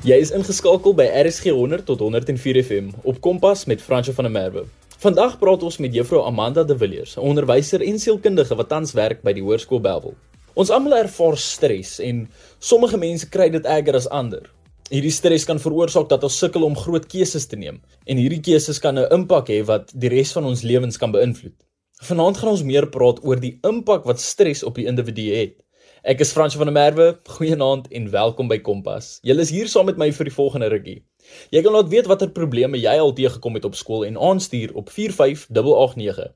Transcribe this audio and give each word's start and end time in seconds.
Jy 0.00 0.16
is 0.16 0.30
ingeskakel 0.32 0.94
by 0.96 1.04
RSG 1.12 1.50
100 1.52 1.82
tot 1.84 2.00
104 2.00 2.56
FM 2.62 2.86
op 3.04 3.18
Kompas 3.20 3.66
met 3.68 3.82
Franco 3.84 4.14
van 4.16 4.24
der 4.24 4.32
Merwe. 4.32 4.62
Vandag 5.02 5.34
praat 5.36 5.60
ons 5.60 5.76
met 5.76 5.92
Juffrou 5.92 6.22
Amanda 6.24 6.62
de 6.64 6.72
Villiers, 6.72 7.18
'n 7.18 7.20
onderwyser 7.20 7.84
en 7.84 7.98
sielkundige 7.98 8.56
wat 8.56 8.68
tans 8.68 8.94
werk 8.96 9.20
by 9.22 9.34
die 9.36 9.42
Hoërskool 9.42 9.80
Bellville. 9.80 10.16
Ons 10.54 10.70
almal 10.70 10.96
ervaar 10.96 11.36
stres 11.36 11.98
en 12.00 12.30
sommige 12.58 12.96
mense 12.96 13.28
kry 13.28 13.50
dit 13.50 13.66
erger 13.66 13.94
as 13.94 14.08
ander. 14.08 14.48
Hierdie 14.88 15.12
stres 15.12 15.44
kan 15.44 15.60
veroorsaak 15.60 16.08
dat 16.08 16.24
ons 16.24 16.38
sukkel 16.38 16.64
om 16.64 16.76
groot 16.76 17.06
keuses 17.06 17.46
te 17.46 17.56
neem 17.56 17.80
en 18.06 18.16
hierdie 18.16 18.40
keuses 18.40 18.78
kan 18.78 18.98
'n 18.98 19.12
impak 19.12 19.48
hê 19.48 19.62
wat 19.66 19.92
die 19.92 20.08
res 20.08 20.32
van 20.32 20.44
ons 20.44 20.62
lewens 20.62 20.96
kan 20.96 21.12
beïnvloed. 21.12 21.60
Vanaand 22.00 22.36
gaan 22.36 22.50
ons 22.50 22.62
meer 22.62 22.86
praat 22.86 23.20
oor 23.22 23.36
die 23.36 23.58
impak 23.62 24.04
wat 24.04 24.20
stres 24.20 24.62
op 24.62 24.74
die 24.74 24.86
individu 24.86 25.28
het. 25.36 25.60
Ek 26.00 26.22
is 26.24 26.30
Frans 26.32 26.54
van 26.56 26.64
der 26.64 26.72
Merwe. 26.72 27.06
Goeienaand 27.28 27.90
en 27.92 28.06
welkom 28.08 28.48
by 28.48 28.56
Kompas. 28.64 29.18
Julle 29.20 29.44
is 29.44 29.50
hier 29.52 29.68
saam 29.68 29.84
met 29.84 29.98
my 30.00 30.06
vir 30.16 30.30
die 30.30 30.32
volgende 30.32 30.70
rukkie. 30.72 31.02
Jy 31.52 31.60
kan 31.60 31.74
laat 31.76 31.90
weet 31.92 32.06
watter 32.08 32.30
probleme 32.32 32.78
jy 32.80 32.94
al 32.96 33.12
teëgekom 33.18 33.58
het 33.58 33.66
op 33.68 33.76
skool 33.76 34.06
en 34.06 34.16
aanstuur 34.16 34.72
op 34.80 34.88
45889. 34.88 36.30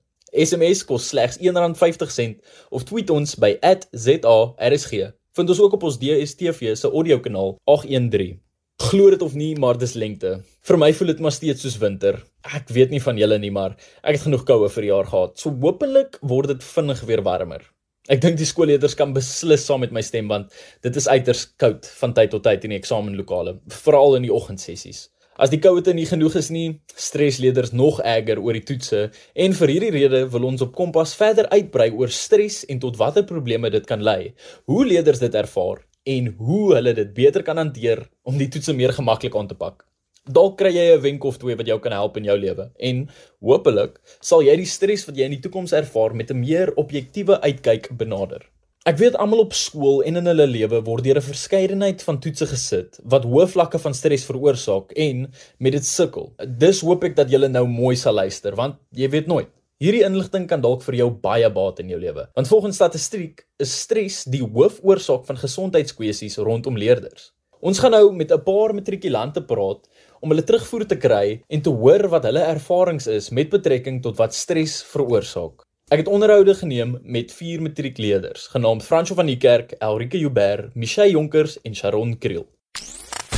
SMS 0.45 0.85
kos 0.85 1.09
slegs 1.09 1.41
R1.50 1.41 2.35
of 2.77 2.85
tweet 2.85 3.09
ons 3.09 3.33
by 3.41 3.55
@zarsg. 3.65 4.93
Vind 5.33 5.49
ons 5.49 5.61
ook 5.65 5.79
op 5.79 5.89
ons 5.89 5.97
DStv 5.97 6.77
se 6.77 6.91
audiokanaal 6.91 7.57
813. 7.65 8.43
Glo 8.85 9.11
dit 9.11 9.23
of 9.23 9.33
nie, 9.35 9.57
maar 9.57 9.79
dis 9.81 9.95
lengte. 9.97 10.43
Vir 10.61 10.77
my 10.77 10.93
voel 10.93 11.15
dit 11.15 11.21
maar 11.21 11.33
steeds 11.33 11.65
soos 11.65 11.79
winter. 11.81 12.21
Ek 12.43 12.69
weet 12.69 12.91
nie 12.91 13.01
van 13.01 13.17
julle 13.17 13.39
nie, 13.39 13.51
maar 13.51 13.79
ek 14.03 14.19
het 14.19 14.27
genoeg 14.29 14.45
koue 14.45 14.69
vir 14.69 14.83
die 14.83 14.93
jaar 14.93 15.09
gehad. 15.09 15.39
So 15.39 15.57
hopelik 15.57 16.19
word 16.21 16.53
dit 16.53 16.65
vinnig 16.75 17.01
weer 17.09 17.23
warmer. 17.23 17.65
Ek 18.13 18.21
dink 18.21 18.35
die 18.37 18.45
skoolleerders 18.45 18.93
kan 19.01 19.15
beslis 19.17 19.63
saam 19.65 19.81
met 19.81 19.93
my 19.97 20.03
stem 20.05 20.27
want 20.29 20.51
dit 20.85 20.97
is 21.01 21.07
uiters 21.09 21.47
koud 21.57 21.87
van 22.03 22.13
tyd 22.13 22.35
tot 22.35 22.43
tyd 22.45 22.67
in 22.67 22.75
die 22.75 22.77
eksamenlokale, 22.77 23.55
veral 23.73 24.19
in 24.19 24.27
die 24.27 24.33
oggendsessies. 24.35 25.07
As 25.41 25.49
die 25.49 25.59
koue 25.59 25.81
nie 25.97 26.05
genoeg 26.05 26.37
is 26.37 26.51
nie, 26.53 26.83
stres 26.95 27.39
leerders 27.41 27.73
nog 27.73 28.03
erger 28.05 28.43
oor 28.45 28.53
die 28.53 28.67
toetse 28.69 29.09
en 29.35 29.57
vir 29.57 29.73
hierdie 29.73 29.95
rede 29.97 30.21
wil 30.35 30.45
ons 30.51 30.61
op 30.63 30.77
Kompas 30.77 31.17
verder 31.17 31.49
uitbrei 31.49 31.89
oor 31.97 32.13
stres 32.13 32.61
en 32.69 32.85
tot 32.85 33.01
watter 33.01 33.25
probleme 33.25 33.73
dit 33.73 33.89
kan 33.89 34.05
lei. 34.05 34.35
Hoe 34.69 34.85
leerders 34.85 35.25
dit 35.25 35.41
ervaar 35.41 35.81
en 36.05 36.29
hoe 36.45 36.75
hulle 36.75 36.93
dit 37.01 37.17
beter 37.17 37.43
kan 37.43 37.57
hanteer 37.57 38.05
om 38.23 38.37
die 38.37 38.53
toetse 38.53 38.77
meer 38.77 38.93
gemaklik 38.93 39.35
aan 39.35 39.49
te 39.49 39.57
pak. 39.57 39.81
Dalk 40.25 40.55
kry 40.57 40.71
jy 40.73 40.85
'n 40.95 41.03
wenk 41.03 41.25
of 41.25 41.37
twee 41.37 41.55
wat 41.55 41.67
jou 41.67 41.79
kan 41.79 41.93
help 41.93 42.17
in 42.17 42.25
jou 42.25 42.37
lewe 42.39 42.71
en 42.81 43.09
hopelik 43.45 44.01
sal 44.21 44.41
jy 44.41 44.57
die 44.57 44.65
stres 44.65 45.05
wat 45.05 45.17
jy 45.17 45.25
in 45.25 45.37
die 45.37 45.41
toekoms 45.45 45.73
ervaar 45.73 46.15
met 46.15 46.31
'n 46.31 46.41
meer 46.41 46.73
objektiewe 46.77 47.41
uitkyk 47.43 47.91
benader. 47.93 48.41
Ek 48.87 48.97
weet 48.97 49.17
almal 49.17 49.41
op 49.41 49.53
skool 49.53 50.03
en 50.03 50.17
in 50.17 50.27
hulle 50.27 50.47
lewe 50.47 50.81
word 50.83 51.05
deur 51.05 51.17
'n 51.17 51.29
verskeidenheid 51.29 52.03
van 52.03 52.21
toetse 52.21 52.47
gesit 52.47 53.01
wat 53.05 53.25
hoë 53.25 53.47
vlakke 53.49 53.79
van 53.79 53.95
stres 53.95 54.25
veroorsaak 54.25 54.93
en 54.93 55.31
met 55.59 55.73
dit 55.73 55.85
sukkel. 55.85 56.33
Dus 56.59 56.81
hoop 56.81 57.05
ek 57.05 57.17
dat 57.17 57.31
jy 57.31 57.47
nou 57.49 57.67
mooi 57.67 57.97
sal 57.97 58.15
luister 58.15 58.57
want 58.57 58.77
jy 58.93 59.09
weet 59.11 59.27
nooit 59.27 59.49
Hierdie 59.83 60.05
inligting 60.07 60.47
kan 60.49 60.63
dalk 60.63 60.83
vir 60.83 60.95
jou 60.95 61.11
baie 61.11 61.51
baat 61.51 61.81
in 61.81 61.89
jou 61.89 61.99
lewe. 61.99 62.29
Want 62.35 62.49
volgens 62.49 62.77
statistiek 62.77 63.47
is 63.59 63.81
stres 63.83 64.25
die 64.25 64.41
hoofoorsaak 64.41 65.27
van 65.27 65.37
gesondheidskwessies 65.37 66.39
rondom 66.39 66.77
leerders. 66.77 67.35
Ons 67.65 67.81
gaan 67.81 67.95
nou 67.97 68.13
met 68.13 68.31
'n 68.31 68.45
paar 68.45 68.75
matrikulante 68.75 69.43
praat 69.43 69.89
om 70.25 70.33
hulle 70.33 70.47
terugvoer 70.49 70.87
te 70.89 70.97
kry 70.97 71.27
en 71.53 71.63
te 71.65 71.73
hoor 71.83 72.09
wat 72.15 72.25
hulle 72.25 72.43
ervarings 72.49 73.07
is 73.13 73.29
met 73.37 73.53
betrekking 73.53 74.01
tot 74.05 74.17
wat 74.17 74.35
stres 74.37 74.81
veroorsaak. 74.89 75.67
Ek 75.93 76.01
het 76.01 76.09
onderhoude 76.09 76.55
geneem 76.57 76.97
met 77.05 77.33
vier 77.37 77.61
matriekleerders, 77.61 78.49
genaamd 78.55 78.87
Franco 78.87 79.15
van 79.19 79.29
die 79.29 79.37
Kerk, 79.37 79.77
Elrike 79.85 80.17
Joubert, 80.17 80.73
Michelle 80.75 81.13
Jonkers 81.13 81.59
en 81.61 81.77
Sharon 81.77 82.17
Kriel. 82.17 82.47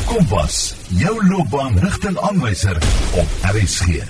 Kompas, 0.07 0.77
jou 0.95 1.17
loopbaanrigtingaanwyser 1.27 2.79
op 3.19 3.51
RSG. 3.51 4.07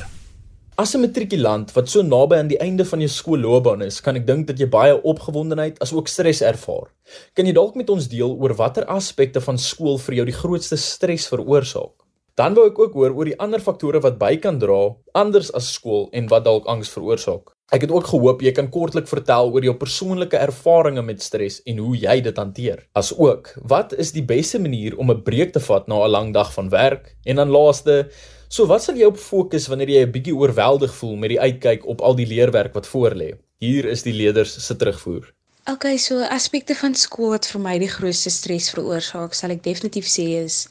As 0.77 0.93
'n 0.95 1.01
matrikulant 1.01 1.73
wat 1.73 1.89
so 1.89 2.03
naby 2.03 2.37
aan 2.37 2.53
die 2.53 2.61
einde 2.61 2.85
van 2.85 3.01
jou 3.01 3.09
skoolloopbaan 3.09 3.83
is, 3.83 4.01
kan 4.01 4.17
ek 4.17 4.27
dink 4.27 4.47
dat 4.47 4.59
jy 4.59 4.69
baie 4.69 5.03
opgewondenheid 5.03 5.81
as 5.81 5.93
ook 5.93 6.09
stres 6.09 6.43
ervaar. 6.43 6.93
Kan 7.33 7.47
jy 7.47 7.53
dalk 7.53 7.75
met 7.75 7.91
ons 7.91 8.09
deel 8.09 8.37
oor 8.37 8.55
watter 8.55 8.85
aspekte 8.85 9.41
van 9.41 9.59
skool 9.59 9.97
vir 9.99 10.15
jou 10.15 10.25
die 10.27 10.37
grootste 10.37 10.77
stres 10.77 11.29
veroorsaak? 11.29 12.06
Dan 12.37 12.53
wou 12.53 12.67
ek 12.69 12.77
ook 12.77 12.97
hoor 12.99 13.15
oor 13.17 13.29
die 13.31 13.39
ander 13.41 13.63
faktore 13.65 14.01
wat 14.05 14.19
by 14.21 14.35
kan 14.37 14.59
dra 14.61 14.91
anders 15.17 15.49
as 15.57 15.71
skool 15.73 16.11
en 16.13 16.27
wat 16.29 16.45
dalk 16.45 16.67
angs 16.69 16.91
veroorsaak. 16.93 17.55
Ek 17.73 17.87
het 17.87 17.93
ook 17.95 18.11
gehoop 18.11 18.43
jy 18.45 18.51
kan 18.53 18.67
kortlik 18.71 19.07
vertel 19.09 19.49
oor 19.55 19.65
jou 19.65 19.73
persoonlike 19.81 20.37
ervarings 20.37 21.01
met 21.07 21.25
stres 21.25 21.63
en 21.65 21.81
hoe 21.81 21.95
jy 21.97 22.19
dit 22.27 22.37
hanteer. 22.37 22.83
Asook, 22.93 23.55
wat 23.73 23.95
is 23.97 24.13
die 24.13 24.25
beste 24.35 24.61
manier 24.61 24.99
om 25.01 25.11
'n 25.11 25.25
breek 25.25 25.55
te 25.55 25.63
vat 25.65 25.89
na 25.89 26.05
'n 26.05 26.11
lang 26.11 26.35
dag 26.35 26.53
van 26.53 26.69
werk? 26.69 27.17
En 27.25 27.37
dan 27.37 27.49
laaste, 27.49 28.11
so 28.49 28.67
wat 28.67 28.83
sal 28.83 28.97
jy 28.97 29.07
op 29.07 29.17
fokus 29.17 29.69
wanneer 29.69 29.89
jy 29.89 30.03
'n 30.05 30.13
bietjie 30.13 30.37
oorweldig 30.37 30.95
voel 30.95 31.17
met 31.17 31.31
die 31.31 31.41
uitkyk 31.41 31.87
op 31.87 32.01
al 32.01 32.15
die 32.15 32.27
leerwerk 32.27 32.75
wat 32.75 32.87
voorlê? 32.87 33.33
Hier 33.61 33.85
is 33.87 34.03
die 34.03 34.13
leerders 34.13 34.67
se 34.67 34.77
terugvoer. 34.77 35.33
Okay, 35.73 35.97
so 35.97 36.21
aspekte 36.21 36.75
van 36.75 36.95
skool 36.95 37.31
wat 37.31 37.47
vir 37.47 37.61
my 37.61 37.79
die 37.79 37.89
grootste 37.89 38.31
stres 38.31 38.71
veroorsaak, 38.71 39.35
sal 39.35 39.51
ek 39.51 39.63
definitief 39.63 40.05
sê 40.05 40.45
is 40.45 40.69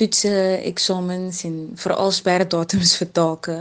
toetse, 0.00 0.34
eksamens 0.72 1.44
en 1.48 1.56
veral 1.80 2.12
sperdatums 2.16 2.96
vir 3.00 3.10
take. 3.20 3.56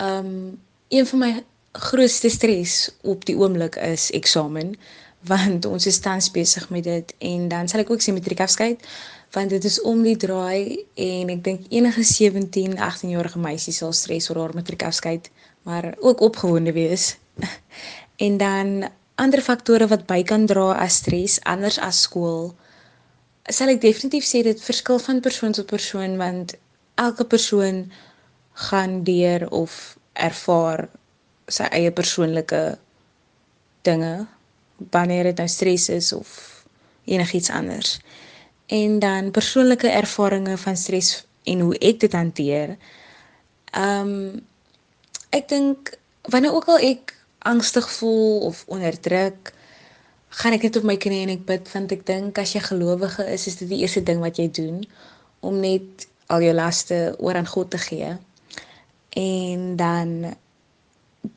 Um 0.00 0.58
een 0.90 1.06
van 1.06 1.18
my 1.22 1.32
grootste 1.72 2.30
stres 2.30 2.90
op 3.06 3.24
die 3.24 3.36
oomblik 3.38 3.76
is 3.76 4.08
eksamen 4.10 4.74
want 5.20 5.64
ons 5.68 5.86
is 5.86 6.00
tans 6.00 6.30
besig 6.32 6.70
met 6.70 6.84
dit 6.84 7.14
en 7.18 7.48
dan 7.48 7.68
sal 7.68 7.84
ek 7.84 7.90
ook 7.92 8.02
sê 8.02 8.14
matriekafskeid 8.16 8.82
want 9.36 9.52
dit 9.54 9.64
is 9.68 9.78
om 9.86 10.00
die 10.02 10.16
draai 10.18 10.86
en 10.96 11.30
ek 11.30 11.44
dink 11.44 11.68
enige 11.70 12.02
17, 12.02 12.78
18 12.78 13.12
jarige 13.14 13.38
meisie 13.38 13.74
sal 13.76 13.92
stres 13.94 14.30
oor 14.30 14.40
haar 14.42 14.56
matriekafskeid 14.56 15.30
maar 15.68 15.92
ook 16.00 16.20
opgewonde 16.24 16.72
wees. 16.72 17.18
en 18.26 18.36
dan 18.40 18.88
ander 19.14 19.42
faktore 19.44 19.86
wat 19.86 20.06
by 20.08 20.22
kan 20.24 20.46
dra 20.48 20.72
as 20.80 21.02
stres 21.04 21.38
anders 21.44 21.78
as 21.78 22.02
skool 22.08 22.54
sal 23.48 23.72
ek 23.72 23.80
definitief 23.82 24.26
sê 24.28 24.42
dit 24.44 24.60
verskil 24.62 24.98
van 24.98 25.20
persoon 25.24 25.52
tot 25.56 25.66
persoon 25.70 26.16
want 26.20 26.54
elke 27.00 27.24
persoon 27.24 27.86
gaan 28.68 29.02
deur 29.04 29.48
of 29.48 29.96
ervaar 30.12 30.88
sy 31.48 31.66
eie 31.74 31.90
persoonlike 31.90 32.60
dinge 33.86 34.26
wanneer 34.92 35.30
dit 35.30 35.40
nou 35.40 35.48
stres 35.48 35.88
is 35.88 36.12
of 36.12 36.28
enigiets 37.04 37.50
anders. 37.50 37.98
En 38.66 38.98
dan 38.98 39.30
persoonlike 39.30 39.88
ervarings 39.88 40.60
van 40.60 40.76
stres 40.76 41.26
en 41.44 41.60
hoe 41.60 41.78
ek 41.78 42.00
dit 42.00 42.12
hanteer. 42.12 42.76
Ehm 43.72 44.14
um, 44.14 44.46
ek 45.30 45.48
dink 45.48 45.92
wanneer 46.22 46.54
ook 46.54 46.68
al 46.74 46.82
ek 46.82 47.14
angstig 47.38 47.86
voel 47.90 48.40
of 48.50 48.64
onder 48.66 49.00
druk, 49.00 49.52
gaan 50.30 50.54
ek 50.54 50.62
net 50.68 50.78
op 50.78 50.86
my 50.86 50.96
knieë 51.00 51.26
en 51.26 51.32
ek 51.34 51.46
bid 51.48 51.70
want 51.74 51.92
ek 51.94 52.04
dink 52.06 52.38
as 52.38 52.54
jy 52.54 52.62
gelowige 52.62 53.26
is, 53.34 53.48
is 53.50 53.58
dit 53.62 53.70
die 53.72 53.80
eerste 53.82 54.02
ding 54.06 54.22
wat 54.22 54.38
jy 54.38 54.46
doen 54.54 54.84
om 55.46 55.58
net 55.58 56.06
al 56.30 56.44
jou 56.44 56.52
laste 56.54 57.00
oor 57.18 57.34
aan 57.34 57.48
God 57.50 57.72
te 57.74 57.80
gee. 57.82 58.12
En 59.18 59.76
dan 59.76 60.34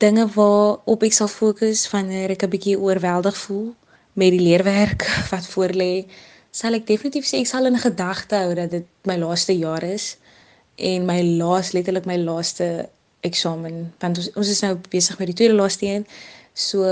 dinge 0.00 0.26
waarop 0.36 1.02
ek 1.02 1.16
sal 1.16 1.28
fokus 1.28 1.88
wanneer 1.90 2.30
ek 2.30 2.46
'n 2.46 2.52
bietjie 2.54 2.78
oorweldig 2.78 3.36
voel 3.36 3.74
met 4.14 4.30
die 4.30 4.40
leerwerk 4.40 5.02
wat 5.32 5.46
voorlê, 5.50 6.06
sal 6.50 6.74
ek 6.78 6.86
definitief 6.86 7.26
sê 7.26 7.42
ek 7.42 7.50
sal 7.50 7.66
in 7.66 7.78
gedagte 7.78 8.36
hou 8.36 8.54
dat 8.54 8.70
dit 8.70 8.86
my 9.04 9.16
laaste 9.18 9.52
jaar 9.58 9.82
is 9.82 10.16
en 10.76 11.06
my 11.06 11.20
laas 11.22 11.72
letterlik 11.74 12.06
my 12.06 12.16
laaste 12.16 12.88
eksamen 13.26 13.92
want 13.98 14.18
ons, 14.18 14.30
ons 14.38 14.48
is 14.48 14.62
nou 14.62 14.78
besig 14.90 15.18
met 15.18 15.26
die 15.26 15.34
tweede 15.34 15.54
laaste 15.54 15.86
een. 15.86 16.06
So 16.54 16.86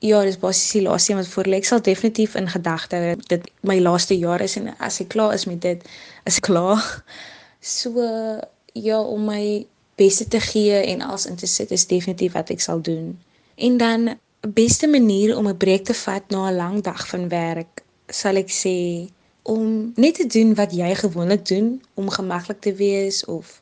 Ja, 0.00 0.22
dis 0.24 0.38
basies 0.40 0.70
die 0.72 0.82
laaste 0.82 1.12
een 1.12 1.18
wat 1.18 1.28
voor 1.28 1.44
lê. 1.44 1.58
Ek 1.60 1.66
sal 1.68 1.82
definitief 1.84 2.34
in 2.40 2.48
gedagte 2.48 2.96
hou 2.96 3.16
dit 3.28 3.50
my 3.68 3.76
laaste 3.84 4.16
jaar 4.16 4.40
is 4.40 4.56
en 4.56 4.70
as 4.80 4.96
ek 5.02 5.10
klaar 5.12 5.34
is 5.36 5.44
met 5.44 5.60
dit, 5.60 5.82
is 6.24 6.38
ek 6.40 6.46
klaar. 6.48 6.80
So 7.60 7.92
ja, 8.72 9.00
om 9.00 9.26
my 9.28 9.66
beste 10.00 10.24
te 10.32 10.40
gee 10.40 10.78
en 10.94 11.04
alles 11.04 11.26
in 11.28 11.36
te 11.36 11.46
sit 11.46 11.70
is 11.76 11.84
definitief 11.90 12.32
wat 12.32 12.48
ek 12.54 12.64
sal 12.64 12.80
doen. 12.80 13.12
En 13.60 13.76
dan 13.76 14.14
beste 14.40 14.88
manier 14.88 15.36
om 15.36 15.48
'n 15.48 15.56
breek 15.56 15.84
te 15.84 15.94
vat 15.94 16.24
na 16.30 16.48
'n 16.48 16.56
lang 16.56 16.82
dag 16.82 17.08
van 17.08 17.28
werk, 17.28 17.84
sal 18.08 18.36
ek 18.36 18.48
sê 18.48 19.08
om 19.42 19.92
net 19.96 20.14
te 20.14 20.26
doen 20.26 20.54
wat 20.54 20.72
jy 20.72 20.94
gewoonlik 20.94 21.46
doen 21.46 21.82
om 21.94 22.08
gemaklik 22.08 22.60
te 22.60 22.72
wees 22.74 23.24
of 23.24 23.60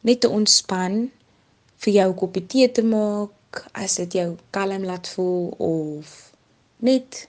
net 0.00 0.20
te 0.20 0.28
ontspan 0.28 1.10
vir 1.76 1.92
jou 1.92 2.08
'n 2.10 2.20
koppie 2.22 2.46
tee 2.46 2.70
te 2.70 2.82
maak 2.82 3.30
as 3.72 3.96
dit 4.00 4.18
jou 4.20 4.28
kalm 4.50 4.84
laat 4.84 5.08
voel 5.16 5.48
of 5.58 6.32
net 6.76 7.28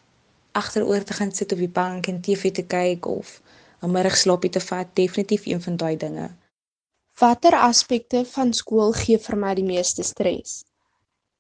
agteroor 0.52 1.04
te 1.04 1.14
gaan 1.14 1.32
sit 1.32 1.52
op 1.52 1.60
die 1.60 1.72
bank 1.82 2.08
en 2.08 2.22
TV 2.22 2.52
te 2.52 2.66
kyk 2.76 3.06
of 3.06 3.42
'n 3.82 3.92
middagslaapie 3.92 4.50
te 4.50 4.60
vat, 4.60 4.88
definitief 4.94 5.46
een 5.46 5.62
van 5.62 5.76
daai 5.78 5.98
dinge. 5.98 6.30
Watter 7.20 7.56
aspekte 7.56 8.26
van 8.26 8.54
skool 8.54 8.92
gee 8.92 9.18
vir 9.18 9.38
my 9.38 9.54
die 9.56 9.68
meeste 9.68 10.04
stres? 10.04 10.64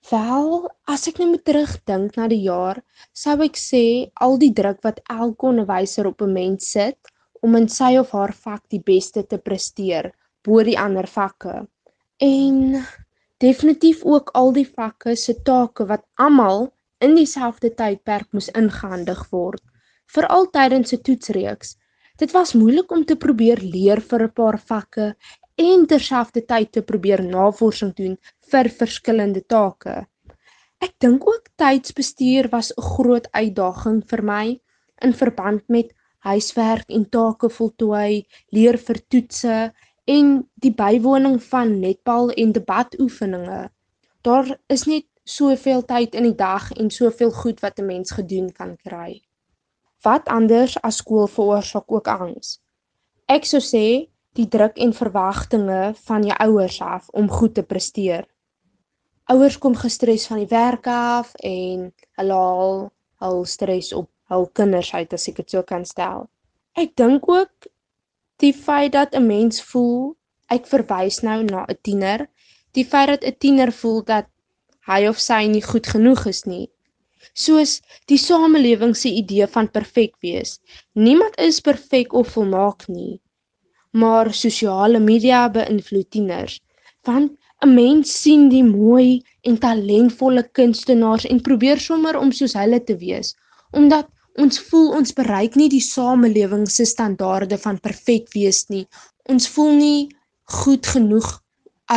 Wel, 0.09 0.69
as 0.85 1.07
ek 1.09 1.17
nou 1.17 1.37
terugdink 1.41 2.15
na 2.15 2.27
die 2.27 2.43
jaar, 2.45 2.83
sou 3.13 3.41
ek 3.41 3.57
sê 3.57 4.11
al 4.21 4.37
die 4.37 4.53
druk 4.53 4.83
wat 4.85 5.01
elke 5.09 5.47
onderwyser 5.49 6.07
op 6.07 6.21
'n 6.21 6.33
mens 6.33 6.69
sit 6.71 7.11
om 7.41 7.55
in 7.55 7.67
sy 7.69 7.97
of 7.97 8.11
haar 8.11 8.33
vak 8.33 8.63
die 8.69 8.83
beste 8.91 9.23
te 9.23 9.37
presteer 9.37 10.11
bo 10.43 10.63
die 10.63 10.77
ander 10.79 11.07
vakke. 11.07 11.67
En 12.17 12.85
definitief 13.45 14.03
ook 14.03 14.31
al 14.39 14.51
die 14.55 14.67
vakke 14.67 15.15
se 15.15 15.35
take 15.47 15.85
wat 15.91 16.03
almal 16.27 16.69
in 17.05 17.15
dieselfde 17.17 17.71
tydperk 17.77 18.31
moes 18.33 18.49
ingehandig 18.61 19.21
word, 19.31 19.61
veral 20.15 20.47
tydens 20.57 20.93
'n 20.93 21.01
toetsreeks. 21.07 21.75
Dit 22.17 22.31
was 22.31 22.53
moeilik 22.53 22.91
om 22.91 23.03
te 23.05 23.15
probeer 23.15 23.59
leer 23.61 24.01
vir 24.09 24.23
'n 24.23 24.35
paar 24.39 24.57
vakke 24.71 25.15
en 25.55 25.85
terselfdertyd 25.87 26.71
te 26.71 26.81
probeer 26.81 27.21
navorsing 27.23 27.93
doen 27.95 28.17
vir 28.51 28.69
verskillende 28.69 29.41
take. 29.47 29.95
Ek 30.81 30.93
dink 30.99 31.27
ook 31.27 31.49
tydsbestuur 31.61 32.49
was 32.51 32.71
'n 32.71 32.81
groot 32.81 33.27
uitdaging 33.31 34.01
vir 34.09 34.21
my 34.23 34.59
in 35.01 35.13
verband 35.13 35.63
met 35.69 35.93
huiswerk 36.19 36.89
en 36.89 37.05
take 37.09 37.49
voltooi, 37.49 38.25
leer 38.51 38.77
vir 38.77 38.99
toetse 39.09 39.73
en 40.05 40.49
die 40.61 40.73
bywoning 40.73 41.39
van 41.43 41.79
netbal 41.79 42.31
en 42.31 42.51
debatoefeninge. 42.51 43.69
Daar 44.21 44.57
is 44.67 44.85
net 44.85 45.05
soveel 45.23 45.85
tyd 45.85 46.15
in 46.15 46.27
die 46.29 46.37
dag 46.37 46.71
en 46.73 46.91
soveel 46.93 47.31
goed 47.31 47.59
wat 47.59 47.79
'n 47.79 47.85
mens 47.85 48.11
gedoen 48.11 48.51
kan 48.51 48.75
kry. 48.77 49.21
Wat 50.01 50.27
anders 50.27 50.81
as 50.81 50.97
skool 50.97 51.27
veroorsaak 51.27 51.91
ook 51.91 52.07
angs. 52.07 52.61
Ek 53.25 53.45
sou 53.45 53.61
sê 53.61 54.09
die 54.33 54.47
druk 54.47 54.77
en 54.77 54.93
verwagtinge 54.93 55.93
van 55.95 56.23
jou 56.23 56.37
ouers 56.39 56.81
af 56.81 57.09
om 57.09 57.29
goed 57.29 57.53
te 57.53 57.63
presteer 57.63 58.25
ouers 59.25 59.57
kom 59.57 59.75
gestres 59.75 60.27
van 60.29 60.41
die 60.43 60.49
werk 60.51 60.87
af 60.91 61.33
en 61.41 61.89
hulle 62.19 62.39
haal 62.39 62.81
hul 63.23 63.45
stres 63.49 63.91
op 63.97 64.09
hul 64.29 64.45
kinders 64.57 64.91
uit 64.93 65.13
as 65.17 65.27
ek 65.29 65.41
dit 65.41 65.55
so 65.55 65.63
kan 65.65 65.85
stel. 65.85 66.27
Ek 66.77 66.93
dink 66.99 67.25
ook 67.29 67.69
die 68.43 68.53
feit 68.53 68.91
dat 68.91 69.15
'n 69.15 69.27
mens 69.27 69.61
voel 69.71 70.15
ek 70.55 70.67
verwys 70.67 71.21
nou 71.27 71.43
na 71.43 71.65
'n 71.65 71.77
tiener, 71.81 72.27
die 72.73 72.85
feit 72.85 73.07
dat 73.07 73.23
'n 73.23 73.37
tiener 73.39 73.71
voel 73.71 74.03
dat 74.03 74.27
hy 74.87 75.07
of 75.07 75.19
sy 75.19 75.47
nie 75.47 75.65
goed 75.71 75.87
genoeg 75.87 76.25
is 76.33 76.43
nie. 76.45 76.67
Soos 77.33 77.81
die 78.05 78.17
samelewing 78.17 78.95
se 78.95 79.09
idee 79.09 79.47
van 79.47 79.71
perfek 79.71 80.13
wees. 80.21 80.59
Niemand 80.93 81.39
is 81.39 81.59
perfek 81.59 82.13
of 82.13 82.27
volmaak 82.35 82.87
nie. 82.87 83.21
Maar 83.91 84.33
sosiale 84.33 84.99
media 84.99 85.49
beïnvloed 85.49 86.09
tieners 86.09 86.59
want 87.05 87.31
'n 87.63 87.73
mens 87.73 88.21
sien 88.21 88.49
die 88.49 88.63
mooi 88.63 89.23
en 89.41 89.57
talentvolle 89.57 90.43
kunstenaars 90.59 91.25
en 91.25 91.41
probeer 91.41 91.79
sommer 91.79 92.17
om 92.17 92.31
soos 92.31 92.53
hulle 92.53 92.83
te 92.83 92.97
wees 92.97 93.35
omdat 93.71 94.07
ons 94.41 94.59
voel 94.69 94.91
ons 94.99 95.15
bereik 95.17 95.55
nie 95.59 95.69
die 95.71 95.83
samelewing 95.83 96.65
se 96.71 96.85
standaarde 96.89 97.57
van 97.65 97.79
perfek 97.87 98.31
wees 98.35 98.65
nie 98.73 98.85
ons 99.35 99.47
voel 99.55 99.73
nie 99.79 100.01
goed 100.61 100.87
genoeg 100.95 101.29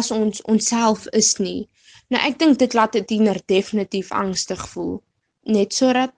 as 0.00 0.10
ons 0.14 0.42
onsself 0.54 1.06
is 1.22 1.34
nie 1.42 1.68
nou 2.12 2.20
ek 2.30 2.38
dink 2.42 2.60
dit 2.62 2.76
laat 2.78 2.96
'n 2.96 3.08
tiener 3.12 3.40
definitief 3.54 4.12
angstig 4.12 4.62
voel 4.74 4.94
net 5.58 5.74
sodat 5.80 6.14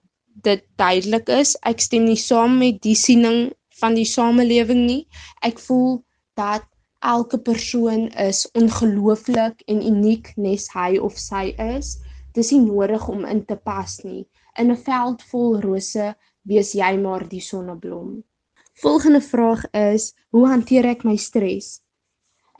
dit 0.49 0.63
duidelik 0.77 1.29
is 1.29 1.57
ek 1.73 1.81
stem 1.81 2.05
nie 2.05 2.23
saam 2.29 2.59
met 2.59 2.83
die 2.83 2.99
siening 3.07 3.53
van 3.81 3.95
die 3.95 4.11
samelewing 4.17 4.87
nie 4.87 5.03
ek 5.43 5.59
voel 5.59 6.03
dat 6.37 6.65
elke 7.01 7.39
persoon 7.39 8.09
is 8.09 8.51
ongelooflik 8.53 9.63
en 9.67 9.87
uniek 9.87 10.33
nes 10.37 10.69
hy 10.75 10.99
of 11.01 11.17
sy 11.19 11.51
is. 11.57 11.97
Dis 12.37 12.53
nie 12.53 12.61
nodig 12.67 13.09
om 13.09 13.25
in 13.25 13.45
te 13.45 13.57
pas 13.57 13.97
nie. 14.05 14.27
In 14.59 14.71
'n 14.71 14.77
veld 14.77 15.23
vol 15.31 15.61
rose 15.61 16.15
wees 16.43 16.73
jy 16.75 16.97
maar 16.97 17.29
die 17.29 17.41
sonneblom. 17.41 18.25
Volgende 18.83 19.21
vraag 19.21 19.63
is: 19.71 20.15
Hoe 20.31 20.47
hanteer 20.49 20.87
ek 20.87 21.05
my 21.05 21.17
stres? 21.17 21.83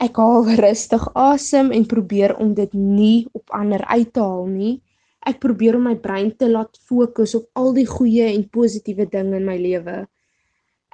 Ek 0.01 0.17
haal 0.17 0.47
rustig 0.57 1.03
asem 1.13 1.71
en 1.71 1.85
probeer 1.85 2.35
om 2.37 2.53
dit 2.53 2.73
nie 2.73 3.27
op 3.37 3.49
ander 3.49 3.83
uit 3.85 4.13
te 4.13 4.19
haal 4.19 4.47
nie. 4.49 4.81
Ek 5.29 5.39
probeer 5.39 5.75
om 5.77 5.83
my 5.89 5.95
brein 5.95 6.31
te 6.37 6.49
laat 6.49 6.79
fokus 6.89 7.35
op 7.37 7.49
al 7.53 7.73
die 7.73 7.85
goeie 7.85 8.29
en 8.31 8.47
positiewe 8.49 9.05
dinge 9.05 9.37
in 9.37 9.45
my 9.45 9.57
lewe. 9.61 10.07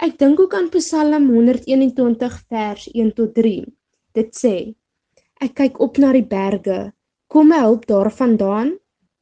Ek 0.03 0.17
dink 0.19 0.39
ook 0.39 0.53
aan 0.53 0.67
Psalm 0.69 1.29
121 1.31 2.35
vers 2.49 2.89
1 2.93 3.13
tot 3.15 3.33
3. 3.35 3.63
Dit 4.13 4.35
sê: 4.35 4.55
Ek 5.39 5.55
kyk 5.55 5.79
op 5.79 5.97
na 5.97 6.11
die 6.11 6.25
berge. 6.25 6.91
Kom 7.27 7.49
my 7.51 7.61
hulp 7.63 7.87
daarvandaan? 7.87 8.75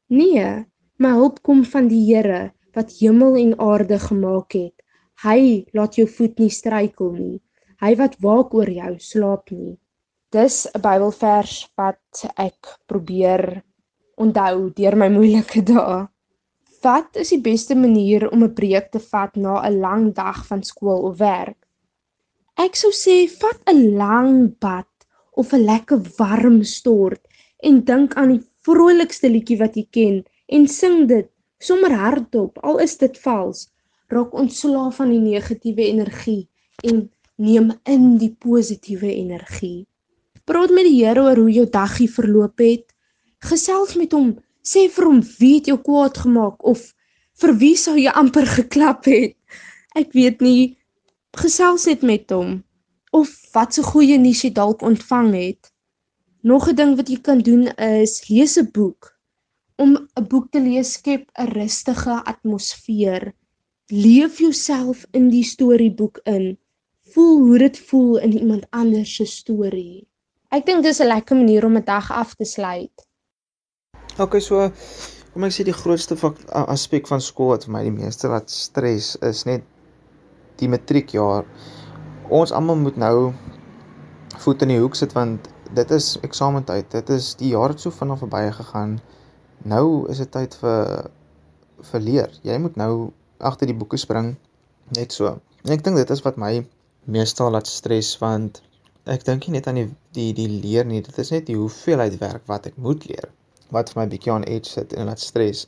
Nee, 0.10 0.66
my 0.98 1.12
hulp 1.12 1.42
kom 1.44 1.64
van 1.68 1.90
die 1.92 2.04
Here 2.08 2.54
wat 2.76 2.94
hemel 3.00 3.36
en 3.40 3.54
aarde 3.60 3.98
gemaak 4.00 4.56
het. 4.56 4.76
Hy 5.24 5.66
laat 5.76 5.96
jou 6.00 6.08
voet 6.08 6.40
nie 6.40 6.52
struikel 6.52 7.12
nie. 7.16 7.40
Hy 7.84 7.92
wat 8.00 8.16
waak 8.24 8.54
oor 8.56 8.70
jou, 8.72 8.94
slaap 9.00 9.52
nie. 9.52 9.76
Dis 10.32 10.68
'n 10.68 10.82
Bybelvers 10.82 11.68
wat 11.78 12.26
ek 12.38 12.80
probeer 12.88 13.64
onthou 14.18 14.72
deur 14.76 14.96
my 14.96 15.10
moeilike 15.10 15.64
dae. 15.64 16.08
Wat 16.84 17.16
is 17.16 17.30
die 17.30 17.42
beste 17.42 17.76
manier 17.76 18.30
om 18.32 18.44
'n 18.44 18.54
breek 18.54 18.92
te 18.92 19.00
vat 19.00 19.36
na 19.36 19.62
'n 19.68 19.80
lang 19.80 20.14
dag 20.14 20.46
van 20.48 20.64
skool 20.64 21.08
of 21.12 21.18
werk? 21.20 21.58
Ek 22.58 22.76
sou 22.76 22.92
sê 22.92 23.28
vat 23.28 23.60
'n 23.68 23.98
lang 23.98 24.60
bad 24.60 24.88
of 25.34 25.54
'n 25.54 25.66
lekker 25.66 26.00
warm 26.18 26.64
stort 26.64 27.28
en 27.64 27.84
dink 27.84 28.16
aan 28.16 28.30
die 28.30 28.44
vrolikste 28.66 29.30
liedjie 29.30 29.60
wat 29.60 29.76
jy 29.76 29.88
ken 29.92 30.24
en 30.46 30.68
sing 30.68 31.08
dit 31.08 31.30
sommer 31.58 31.94
hardop 31.94 32.58
al 32.64 32.80
is 32.80 32.98
dit 32.98 33.18
vals. 33.24 33.70
Raak 34.08 34.34
ontslaaf 34.34 35.00
van 35.00 35.10
die 35.10 35.22
negatiewe 35.22 35.88
energie 35.90 36.48
en 36.84 37.10
neem 37.36 37.72
in 37.84 38.18
die 38.22 38.32
positiewe 38.40 39.10
energie. 39.14 39.88
Praat 40.46 40.70
met 40.70 40.86
die 40.86 41.00
Here 41.02 41.24
oor 41.26 41.42
hoe 41.42 41.52
jou 41.52 41.66
daggie 41.70 42.10
verloop 42.12 42.62
het. 42.62 42.92
Gesels 43.42 43.96
met 43.98 44.14
hom 44.14 44.36
sê 44.66 44.86
vir 44.94 45.08
hom 45.10 45.22
wie 45.40 45.56
het 45.58 45.70
jou 45.72 45.78
kwaad 45.82 46.18
gemaak 46.22 46.62
of 46.66 46.92
vir 47.42 47.54
wie 47.62 47.76
sou 47.78 47.96
jy 47.98 48.14
amper 48.14 48.46
geklap 48.46 49.10
het. 49.10 49.36
Ek 49.96 50.14
weet 50.14 50.42
nie 50.46 50.78
gesels 51.36 51.88
net 51.90 52.04
met 52.06 52.32
hom 52.32 52.62
of 53.16 53.32
wat 53.56 53.76
so 53.76 53.84
goeie 53.84 54.18
nuus 54.20 54.44
jy 54.44 54.52
dalk 54.56 54.84
ontvang 54.86 55.34
het. 55.34 55.72
Nog 56.44 56.70
'n 56.70 56.76
ding 56.76 56.96
wat 56.96 57.10
jy 57.10 57.20
kan 57.22 57.40
doen 57.40 57.68
is 57.78 58.30
lees 58.30 58.58
'n 58.58 58.70
boek. 58.72 59.15
Om 59.76 59.98
'n 59.98 60.28
boek 60.28 60.52
te 60.52 60.62
lees 60.62 60.94
skep 60.94 61.30
'n 61.34 61.52
rustige 61.52 62.24
atmosfeer. 62.26 63.34
Leef 63.88 64.40
jouself 64.40 65.06
in 65.12 65.30
die 65.30 65.44
storieboek 65.44 66.20
in. 66.24 66.58
Voel 67.14 67.38
hoe 67.48 67.58
dit 67.58 67.80
voel 67.80 68.18
in 68.18 68.38
iemand 68.38 68.66
anders 68.70 69.16
se 69.16 69.26
storie. 69.26 70.08
Ek 70.50 70.66
dink 70.66 70.84
dis 70.84 71.00
'n 71.00 71.08
lekker 71.08 71.36
manier 71.36 71.66
om 71.66 71.78
'n 71.78 71.84
dag 71.84 72.12
af 72.12 72.36
te 72.36 72.46
sluit. 72.46 73.08
Okay, 74.18 74.40
so 74.40 74.72
kom 75.34 75.44
ek 75.44 75.52
sê 75.52 75.64
die 75.64 75.74
grootste 75.76 76.16
aspek 76.50 77.08
van 77.08 77.22
skool 77.22 77.48
wat 77.48 77.66
vir 77.66 77.74
my 77.74 77.84
die 77.84 77.92
meeste 77.92 78.28
laat 78.28 78.50
stres 78.50 79.18
is 79.22 79.44
net 79.46 79.64
die 80.62 80.70
matriekjaar. 80.72 81.44
Ons 82.30 82.52
almal 82.52 82.76
moet 82.76 82.96
nou 82.98 83.34
voet 84.38 84.62
in 84.62 84.72
die 84.72 84.80
hoek 84.80 84.96
sit 84.96 85.14
want 85.14 85.50
dit 85.76 85.92
is 85.92 86.18
eksamentyd. 86.24 86.88
Dit 86.92 87.10
is 87.10 87.34
die 87.36 87.52
jaar 87.52 87.70
het 87.70 87.84
so 87.84 87.92
vinnig 87.92 88.20
verby 88.24 88.52
gegaan. 88.52 89.00
Nou 89.66 89.86
is 90.14 90.22
dit 90.22 90.32
tyd 90.32 90.56
vir 90.62 91.10
vir 91.92 92.04
leer. 92.08 92.34
Jy 92.46 92.58
moet 92.62 92.78
nou 92.80 92.92
agter 93.50 93.70
die 93.70 93.78
boeke 93.78 93.98
spring 93.98 94.36
net 94.98 95.16
so. 95.16 95.32
En 95.66 95.74
ek 95.74 95.84
dink 95.86 95.98
dit 95.98 96.12
is 96.14 96.22
wat 96.26 96.38
my 96.42 96.54
meestal 97.16 97.52
laat 97.54 97.70
stres 97.70 98.12
want 98.22 98.62
ek 99.10 99.26
dink 99.26 99.48
nie 99.48 99.58
net 99.58 99.70
aan 99.70 99.82
die 99.82 99.90
die 100.18 100.30
die 100.38 100.50
leer 100.62 100.86
nie. 100.86 101.02
Dit 101.06 101.18
is 101.22 101.34
net 101.34 101.50
die 101.50 101.58
hoeveelheid 101.58 102.20
werk 102.22 102.46
wat 102.52 102.70
ek 102.70 102.78
moet 102.78 103.10
leer 103.10 103.32
wat 103.74 103.90
vir 103.92 104.04
my 104.04 104.08
bietjie 104.12 104.32
aan 104.32 104.46
edge 104.46 104.70
sit 104.70 104.94
en 104.94 105.10
laat 105.10 105.22
stres 105.24 105.66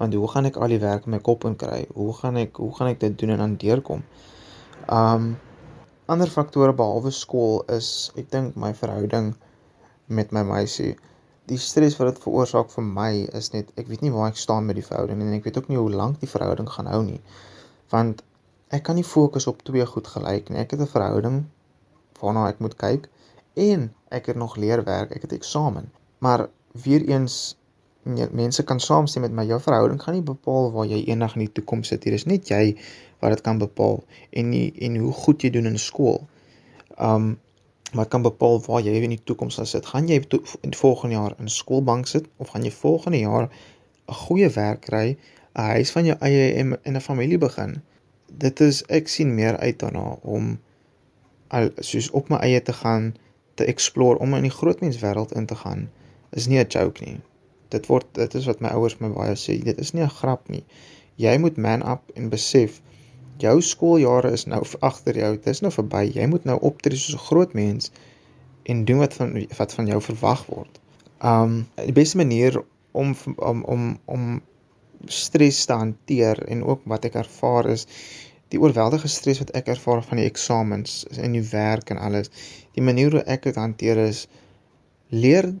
want 0.00 0.14
hoe 0.14 0.28
gaan 0.32 0.46
ek 0.48 0.56
al 0.56 0.72
die 0.72 0.80
werk 0.80 1.06
in 1.08 1.16
my 1.16 1.20
kop 1.20 1.44
in 1.44 1.58
kry? 1.60 1.82
Hoe 1.94 2.14
gaan 2.22 2.38
ek 2.40 2.62
hoe 2.62 2.70
gaan 2.76 2.94
ek 2.94 3.02
dit 3.02 3.18
doen 3.20 3.34
en 3.34 3.42
dan 3.44 3.56
deurkom? 3.60 4.06
Um 4.88 5.34
ander 6.10 6.30
faktore 6.30 6.72
behalwe 6.78 7.12
skool 7.14 7.60
is 7.74 8.10
ek 8.18 8.30
dink 8.30 8.56
my 8.58 8.70
verhouding 8.78 9.34
met 10.08 10.32
my 10.32 10.46
meisie. 10.46 10.94
Die 11.50 11.58
stres 11.58 11.96
wat 11.98 12.12
dit 12.12 12.22
veroorsaak 12.22 12.70
vir 12.70 12.84
my 12.86 13.10
is 13.38 13.50
net 13.54 13.70
ek 13.80 13.88
weet 13.90 14.04
nie 14.06 14.12
waar 14.14 14.30
ek 14.30 14.40
staan 14.40 14.68
met 14.68 14.78
die 14.78 14.86
verhouding 14.86 15.22
en 15.24 15.36
ek 15.36 15.46
weet 15.48 15.58
ook 15.58 15.70
nie 15.70 15.78
hoe 15.80 15.90
lank 15.90 16.20
die 16.22 16.30
verhouding 16.30 16.68
gaan 16.70 16.90
hou 16.92 17.00
nie. 17.06 17.20
Want 17.94 18.22
ek 18.70 18.84
kan 18.86 18.98
nie 18.98 19.06
fokus 19.06 19.48
op 19.50 19.64
twee 19.66 19.86
goed 19.92 20.06
gelyk 20.06 20.50
nie. 20.50 20.60
Ek 20.62 20.76
het 20.76 20.80
'n 20.80 20.92
verhouding 20.94 21.40
waarna 22.20 22.48
ek 22.48 22.60
moet 22.60 22.76
kyk 22.78 23.08
en 23.56 23.90
ek 24.10 24.26
het 24.30 24.36
nog 24.36 24.56
leerwerk, 24.56 25.10
ek 25.16 25.22
het 25.26 25.32
eksamen. 25.32 25.90
Maar 26.18 26.48
weer 26.72 27.02
eens 27.08 27.56
mense 28.32 28.62
kan 28.64 28.80
saamstem 28.80 29.22
met 29.22 29.32
my 29.32 29.44
jou 29.44 29.60
verhouding 29.60 30.00
gaan 30.02 30.14
nie 30.14 30.24
bepaal 30.24 30.70
waar 30.72 30.86
jy 30.86 31.02
eendag 31.04 31.34
in 31.36 31.44
die 31.44 31.52
toekoms 31.52 31.88
sit 31.92 32.04
hier 32.04 32.16
is 32.16 32.24
net 32.24 32.48
jy 32.48 32.76
wat 33.20 33.34
dit 33.34 33.42
kan 33.44 33.58
bepaal 33.60 34.00
en 34.30 34.50
nie 34.50 34.72
en 34.80 34.96
hoe 34.96 35.12
goed 35.12 35.42
jy 35.42 35.50
doen 35.50 35.66
in 35.66 35.78
skool. 35.78 36.22
Um 36.96 37.38
wat 37.92 38.08
kan 38.08 38.22
bepaal 38.22 38.60
waar 38.66 38.82
jy 38.82 38.92
in 39.02 39.10
die 39.10 39.24
toekoms 39.24 39.54
sal 39.54 39.66
sit? 39.66 39.86
Gaan 39.86 40.08
jy 40.08 40.22
in 40.62 40.74
volgende 40.74 41.14
jaar 41.14 41.34
in 41.38 41.48
skoolbank 41.48 42.06
sit 42.06 42.26
of 42.36 42.48
gaan 42.48 42.64
jy 42.64 42.70
volgende 42.70 43.18
jaar 43.18 43.50
'n 44.08 44.14
goeie 44.14 44.48
werk 44.48 44.80
kry, 44.80 45.16
'n 45.54 45.70
huis 45.74 45.90
van 45.90 46.04
jou 46.04 46.16
eie 46.20 46.54
en 46.54 46.96
'n 46.96 47.00
familie 47.00 47.38
begin? 47.38 47.82
dit 48.38 48.60
is 48.60 48.82
ek 48.86 49.08
sien 49.08 49.34
meer 49.34 49.56
uit 49.58 49.78
daarna 49.78 50.16
om 50.22 50.52
al 51.48 51.70
soos 51.86 52.10
op 52.16 52.28
my 52.30 52.38
eie 52.46 52.62
te 52.62 52.72
gaan 52.72 53.10
te 53.58 53.66
explore 53.72 54.18
om 54.22 54.36
in 54.38 54.46
die 54.46 54.54
grootmenswêreld 54.54 55.34
in 55.36 55.48
te 55.50 55.58
gaan 55.62 55.88
is 56.38 56.46
nie 56.46 56.58
'n 56.58 56.68
joke 56.68 57.04
nie. 57.04 57.20
Dit 57.68 57.86
word 57.86 58.06
dit 58.12 58.34
is 58.34 58.46
wat 58.46 58.60
my 58.60 58.68
ouers 58.68 58.98
my 58.98 59.08
baie 59.08 59.34
sê, 59.34 59.58
dit 59.62 59.78
is 59.78 59.92
nie 59.92 60.02
'n 60.02 60.16
grap 60.20 60.48
nie. 60.48 60.64
Jy 61.16 61.36
moet 61.38 61.56
man 61.56 61.82
up 61.82 62.02
en 62.14 62.28
besef 62.28 62.80
jou 63.40 63.56
skooljare 63.64 64.32
is 64.36 64.46
nou 64.46 64.60
agter 64.80 65.16
jou. 65.16 65.32
Dit 65.36 65.46
is 65.46 65.62
nou 65.64 65.72
verby. 65.72 66.04
Jy 66.14 66.26
moet 66.30 66.44
nou 66.48 66.58
optree 66.70 66.98
soos 66.98 67.16
'n 67.16 67.26
groot 67.28 67.52
mens 67.54 67.90
en 68.64 68.84
doen 68.84 68.98
wat 68.98 69.14
van 69.14 69.46
wat 69.58 69.74
van 69.74 69.86
jou 69.86 70.00
verwag 70.00 70.46
word. 70.46 70.80
Um 71.22 71.66
die 71.76 71.96
beste 71.96 72.16
manier 72.16 72.62
om 72.92 73.14
om 73.36 73.64
om 73.64 73.98
om 74.04 74.42
stres 75.06 75.64
te 75.64 75.72
hanteer 75.72 76.42
en 76.48 76.64
ook 76.64 76.80
wat 76.84 77.04
ek 77.04 77.14
ervaar 77.14 77.66
is 77.66 77.86
die 78.48 78.60
oorweldige 78.60 79.08
stres 79.08 79.38
wat 79.38 79.50
ek 79.54 79.70
ervaar 79.72 80.02
van 80.02 80.20
die 80.20 80.26
eksamens 80.26 81.04
en 81.16 81.32
die 81.32 81.46
werk 81.52 81.90
en 81.90 81.98
alles. 81.98 82.30
Die 82.74 82.84
manier 82.84 83.10
hoe 83.10 83.24
ek 83.26 83.42
dit 83.42 83.56
hanteer 83.56 83.96
is 83.96 84.26
leer 85.08 85.52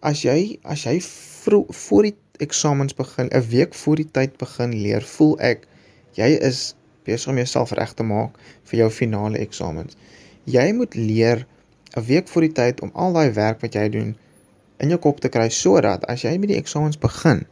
as 0.00 0.22
jy 0.22 0.58
as 0.62 0.84
jy 0.84 0.98
vro, 1.04 1.64
voor 1.68 2.10
die 2.10 2.16
eksamens 2.44 2.94
begin, 2.94 3.30
'n 3.32 3.48
week 3.50 3.74
voor 3.74 3.96
die 3.96 4.10
tyd 4.12 4.36
begin 4.38 4.74
leer, 4.82 5.02
voel 5.02 5.38
ek 5.40 5.66
jy 6.14 6.28
is 6.50 6.74
besig 7.08 7.32
om 7.32 7.40
jouself 7.40 7.74
reg 7.78 7.92
te 7.98 8.06
maak 8.06 8.38
vir 8.70 8.78
jou 8.82 8.88
finale 9.00 9.40
eksamens. 9.44 9.96
Jy 10.44 10.66
moet 10.76 10.94
leer 10.94 11.46
'n 11.96 12.04
week 12.08 12.28
voor 12.28 12.46
die 12.46 12.54
tyd 12.60 12.80
om 12.84 12.90
al 12.94 13.12
daai 13.12 13.30
werk 13.32 13.60
wat 13.64 13.74
jy 13.74 13.88
doen 13.88 14.16
in 14.84 14.94
jou 14.94 14.98
kop 15.06 15.20
te 15.20 15.28
kry 15.28 15.48
sodat 15.48 16.04
as 16.12 16.22
jy 16.22 16.36
met 16.38 16.52
die 16.52 16.60
eksamens 16.60 16.98
begin, 17.02 17.44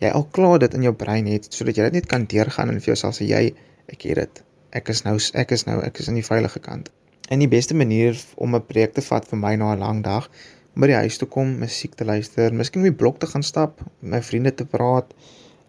jy 0.00 0.10
al 0.18 0.26
klaar 0.36 0.58
dit 0.58 0.74
in 0.74 0.86
jou 0.88 0.94
brein 1.02 1.26
het 1.26 1.48
sodat 1.54 1.76
jy 1.76 1.88
dit 1.88 1.98
net 2.00 2.06
kan 2.12 2.26
deurgaan 2.26 2.72
en 2.72 2.80
vir 2.80 2.92
jouself 2.92 3.16
sê 3.18 3.28
jy 3.28 3.44
ek 3.88 4.06
het 4.08 4.22
dit. 4.22 4.42
Ek 4.70 4.88
is 4.88 5.02
nou 5.06 5.16
ek 5.34 5.52
is 5.56 5.66
nou 5.66 5.80
ek 5.82 5.98
is 5.98 6.08
aan 6.08 6.18
die 6.20 6.26
veilige 6.26 6.60
kant. 6.60 6.90
En 7.30 7.42
die 7.42 7.50
beste 7.50 7.74
manier 7.74 8.18
om 8.36 8.54
'n 8.56 8.66
preek 8.66 8.94
te 8.94 9.02
vat 9.02 9.26
vir 9.32 9.38
my 9.38 9.54
na 9.56 9.74
'n 9.74 9.78
lang 9.78 10.02
dag 10.04 10.30
om 10.74 10.82
by 10.82 10.86
die 10.86 11.00
huis 11.02 11.18
te 11.18 11.26
kom, 11.26 11.58
musiek 11.58 11.94
te 11.94 12.04
luister, 12.04 12.54
miskien 12.54 12.82
op 12.82 12.90
die 12.90 12.98
blok 13.02 13.18
te 13.18 13.26
gaan 13.26 13.42
stap, 13.42 13.80
met 14.00 14.10
my 14.10 14.22
vriende 14.22 14.54
te 14.54 14.64
praat. 14.64 15.14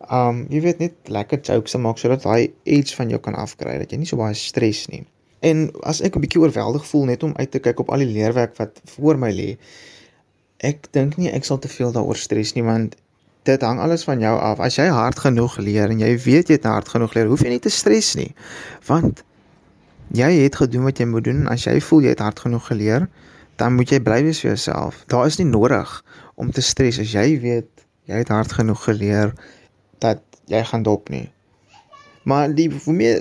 Um 0.09 0.45
jy 0.49 0.61
weet 0.65 0.79
net 0.79 1.09
lekker 1.11 1.41
jokes 1.45 1.75
maak 1.77 1.99
sodat 2.01 2.23
daai 2.23 2.53
edge 2.63 2.95
van 2.95 3.09
jou 3.09 3.19
kan 3.19 3.35
afkry 3.35 3.77
dat 3.77 3.91
jy 3.91 4.01
nie 4.01 4.09
so 4.09 4.17
baie 4.17 4.33
stres 4.37 4.87
nie. 4.89 5.05
En 5.41 5.69
as 5.83 6.01
ek 6.01 6.15
'n 6.15 6.21
bietjie 6.21 6.41
oorweldig 6.41 6.85
voel 6.85 7.05
net 7.05 7.23
om 7.23 7.33
uit 7.35 7.51
te 7.51 7.59
kyk 7.59 7.79
op 7.79 7.89
al 7.89 8.03
die 8.05 8.13
leerwerk 8.13 8.57
wat 8.57 8.81
voor 8.95 9.17
my 9.17 9.31
lê, 9.31 9.57
ek 10.59 10.91
dink 10.91 11.17
nie 11.17 11.29
ek 11.29 11.45
sal 11.45 11.59
te 11.59 11.67
veel 11.67 11.91
daaroor 11.91 12.17
stres 12.17 12.53
nie 12.53 12.63
want 12.63 12.95
dit 13.43 13.61
hang 13.61 13.79
alles 13.79 14.03
van 14.03 14.19
jou 14.19 14.35
af. 14.37 14.59
As 14.59 14.77
jy 14.77 14.87
hard 14.87 15.19
genoeg 15.19 15.57
leer 15.57 15.89
en 15.89 15.99
jy 15.99 16.13
weet 16.25 16.49
jy 16.49 16.59
het 16.59 16.69
hard 16.69 16.89
genoeg 16.89 17.13
leer, 17.13 17.27
hoef 17.27 17.41
jy 17.41 17.49
nie 17.49 17.63
te 17.63 17.73
stres 17.73 18.15
nie. 18.15 18.29
Want 18.85 19.23
jy 20.13 20.29
het 20.43 20.55
gedoen 20.55 20.83
wat 20.83 20.99
jy 20.99 21.07
moet 21.09 21.25
doen. 21.25 21.47
As 21.47 21.65
jy 21.65 21.79
voel 21.81 22.05
jy 22.05 22.13
het 22.13 22.19
hard 22.19 22.39
genoeg 22.39 22.67
geleer, 22.67 23.07
dan 23.57 23.75
moet 23.77 23.89
jy 23.89 23.99
bly 24.03 24.21
wees 24.25 24.41
vir 24.43 24.51
jouself. 24.53 25.03
Daar 25.07 25.25
is 25.25 25.39
nie 25.39 25.49
nodig 25.49 25.89
om 26.35 26.51
te 26.51 26.61
stres 26.61 26.99
as 27.01 27.13
jy 27.13 27.39
weet 27.41 27.69
jy 28.09 28.21
het 28.21 28.29
hard 28.33 28.53
genoeg 28.53 28.83
geleer 28.83 29.33
dat 30.01 30.21
jy 30.51 30.63
gaan 30.67 30.83
dop 30.83 31.09
nie. 31.09 31.29
Maar 32.29 32.53
die 32.53 32.67
vir 32.69 32.93
my 32.93 33.11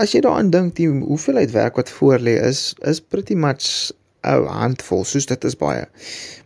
as 0.00 0.14
jy 0.14 0.22
daaraan 0.24 0.52
dink 0.52 0.76
die 0.78 0.88
hoeveelheid 0.88 1.52
werk 1.52 1.76
wat 1.80 1.90
voor 1.98 2.22
lê 2.24 2.38
is 2.40 2.72
is 2.88 3.00
pretty 3.00 3.34
much 3.34 3.92
'n 4.24 4.46
handvol, 4.46 5.04
soos 5.04 5.26
dit 5.26 5.44
is 5.44 5.56
baie. 5.56 5.84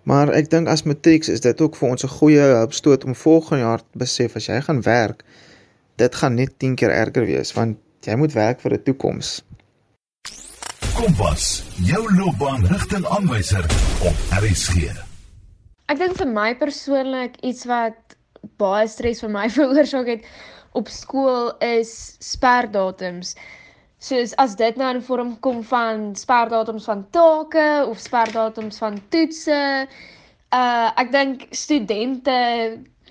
Maar 0.03 0.33
ek 0.35 0.51
dink 0.51 0.69
as 0.69 0.83
matrieks 0.83 1.29
is 1.29 1.41
dit 1.41 1.61
ook 1.61 1.77
vir 1.77 1.89
ons 1.89 2.05
'n 2.05 2.17
goeie 2.19 2.41
hulpstoot 2.41 3.05
om 3.05 3.15
volgende 3.15 3.62
jaar 3.62 3.79
te 3.79 3.99
besef 3.99 4.37
as 4.37 4.47
jy 4.47 4.61
gaan 4.61 4.83
werk, 4.83 5.25
dit 5.97 6.15
gaan 6.15 6.35
net 6.35 6.59
10 6.59 6.75
keer 6.75 6.91
erger 6.91 7.27
wees 7.27 7.53
want 7.53 7.79
jy 8.01 8.17
moet 8.17 8.33
werk 8.33 8.61
vir 8.61 8.73
'n 8.73 8.83
toekoms. 8.83 9.43
Kompas, 10.95 11.65
jou 11.77 12.03
loopbaanrigtingaanwyser 12.17 13.65
op 14.05 14.17
RSG. 14.43 14.91
Ek 15.87 15.99
dink 15.99 16.17
vir 16.17 16.29
my 16.29 16.55
persoonlik 16.57 17.37
iets 17.41 17.65
wat 17.65 18.17
baie 18.61 18.87
stres 18.88 19.22
vir 19.25 19.32
my 19.32 19.49
veroorsaak 19.56 20.11
het 20.11 20.28
op 20.78 20.88
skool 20.88 21.52
is 21.64 22.16
sperdatums. 22.25 23.34
Soos 24.02 24.32
as 24.42 24.56
dit 24.58 24.78
nou 24.80 24.88
in 24.96 25.02
vorm 25.04 25.34
kom 25.44 25.61
van 25.66 26.11
sperdatums 26.18 26.88
van 26.90 27.04
take 27.14 27.66
of 27.87 28.00
sperdatums 28.02 28.80
van 28.82 28.99
toetse. 29.14 29.61
Uh 30.52 30.88
ek 31.00 31.12
dink 31.12 31.46
studente, 31.54 32.38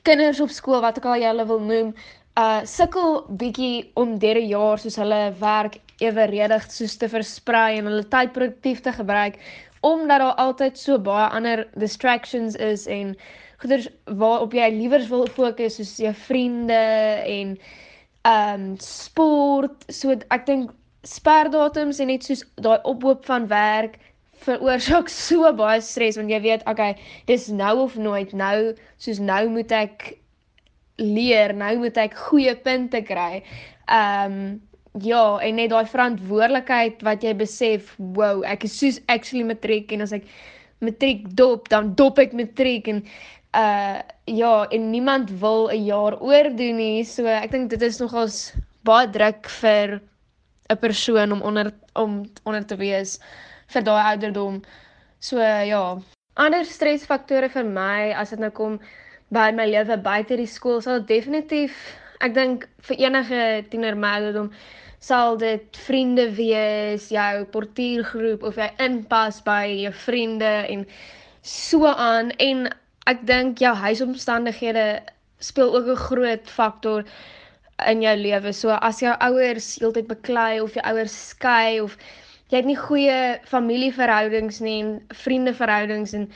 kinders 0.04 0.42
op 0.44 0.52
skool 0.52 0.82
wat 0.84 1.00
ook 1.00 1.08
al 1.14 1.22
jy 1.22 1.30
hulle 1.32 1.48
wil 1.48 1.64
noem, 1.64 1.94
uh 2.40 2.62
sukkel 2.68 3.22
bietjie 3.40 3.92
om 4.00 4.18
deur 4.20 4.40
die 4.40 4.52
jaar 4.52 4.80
soos 4.80 5.00
hulle 5.00 5.24
werk 5.40 5.80
eweredig 6.02 6.68
soos 6.72 6.96
te 6.98 7.10
versprei 7.12 7.78
en 7.80 7.90
hulle 7.90 8.08
tyd 8.14 8.32
produktief 8.36 8.82
te 8.82 8.94
gebruik 8.96 9.38
omdat 9.82 10.22
daar 10.22 10.36
altyd 10.46 10.78
so 10.78 11.00
baie 11.00 11.28
ander 11.36 11.68
distractions 11.84 12.56
is 12.56 12.86
en 12.88 13.16
goeders 13.62 13.88
waarop 14.22 14.54
jy 14.58 14.68
liewers 14.76 15.10
wil 15.12 15.28
fokus 15.36 15.78
soos 15.80 15.96
jou 16.02 16.14
vriende 16.28 16.82
en 17.38 17.58
ehm 18.28 18.64
um, 18.66 18.78
sport. 18.82 19.86
So 19.90 20.14
ek 20.14 20.46
dink 20.46 20.72
sperdatums 21.08 22.00
en 22.02 22.12
net 22.14 22.26
soos 22.28 22.44
daai 22.62 22.80
ophoop 22.86 23.26
van 23.26 23.48
werk 23.50 23.98
veroorsaak 24.46 25.10
so 25.28 25.50
baie 25.58 25.82
stres 25.86 26.18
want 26.18 26.34
jy 26.34 26.42
weet 26.44 26.66
okay 26.70 26.96
dis 27.30 27.48
nou 27.54 27.76
of 27.86 27.98
nooit 27.98 28.34
nou 28.38 28.74
soos 29.02 29.22
nou 29.22 29.44
moet 29.54 29.74
ek 29.74 30.12
leer 31.02 31.54
nou 31.58 31.72
moet 31.82 31.98
ek 31.98 32.18
goeie 32.28 32.54
punte 32.66 33.02
kry. 33.08 33.42
Ehm 33.90 34.36
um, 34.42 34.60
ja, 35.00 35.40
en 35.40 35.56
net 35.56 35.72
daai 35.72 35.88
verantwoordelikheid 35.88 37.04
wat 37.08 37.24
jy 37.24 37.32
besef, 37.40 37.94
wow, 38.16 38.42
ek 38.44 38.66
is 38.68 38.74
soos 38.76 38.98
actually 39.08 39.46
matriek 39.48 39.92
en 39.96 40.04
as 40.04 40.12
ek 40.16 40.26
matriek 40.84 41.24
dop, 41.38 41.70
dan 41.72 41.94
dop 41.96 42.20
ek 42.20 42.36
matriek 42.36 42.90
en 42.92 43.00
uh 43.54 44.00
ja, 44.26 44.68
en 44.70 44.90
niemand 44.90 45.32
wil 45.40 45.70
'n 45.70 45.86
jaar 45.86 46.20
oordoen 46.20 46.76
nie. 46.76 47.04
So 47.04 47.26
ek 47.26 47.52
dink 47.52 47.70
dit 47.70 47.82
is 47.82 48.00
nogals 48.00 48.54
baie 48.84 49.10
druk 49.10 49.50
vir 49.50 50.02
'n 50.70 50.78
persoon 50.78 51.32
om 51.32 51.42
onder 51.42 51.72
om 51.96 52.26
onder 52.44 52.66
te 52.66 52.76
wees 52.76 53.20
vir 53.68 53.84
daai 53.84 54.04
ouderdom. 54.12 54.62
So 55.20 55.38
ja, 55.38 55.98
ander 56.36 56.66
stresfaktore 56.66 57.50
vir 57.50 57.64
my 57.64 58.14
as 58.14 58.30
dit 58.30 58.40
nou 58.40 58.52
kom 58.52 58.80
by 59.30 59.52
my 59.52 59.66
lewe 59.66 59.98
buite 59.98 60.38
die 60.38 60.48
skool 60.48 60.82
sal 60.82 61.04
definitief 61.06 61.76
ek 62.22 62.34
dink 62.34 62.68
vir 62.88 62.98
enige 63.08 63.42
tiener 63.72 63.96
meiderdom 63.98 64.52
sal 65.02 65.38
dit 65.42 65.78
vriende 65.88 66.28
wees, 66.38 67.08
jou 67.10 67.46
portuïergroep 67.54 68.44
of 68.46 68.60
jy 68.62 68.68
inpas 68.86 69.40
by 69.46 69.66
jou 69.88 69.94
vriende 70.04 70.52
en 70.70 70.86
so 71.42 71.90
aan 71.90 72.30
en 72.38 72.68
ek 73.10 73.26
dink 73.28 73.60
jou 73.60 73.74
huisomstandighede 73.76 75.02
speel 75.40 75.76
ook 75.76 75.88
'n 75.88 76.04
groot 76.08 76.50
faktor 76.50 77.04
in 77.88 78.02
jou 78.02 78.16
lewe. 78.18 78.54
So 78.54 78.70
as 78.70 79.00
jou 79.00 79.14
ouers 79.20 79.80
heeltyd 79.80 80.08
beklei 80.08 80.62
of 80.62 80.74
jou 80.74 80.84
ouers 80.86 81.30
skei 81.30 81.82
of 81.82 81.98
jy 82.50 82.58
het 82.58 82.66
nie 82.66 82.78
goeie 82.78 83.40
familieverhoudings 83.48 84.60
nie 84.60 84.80
en 84.84 85.02
vriendeverhoudings 85.24 86.14
en 86.14 86.30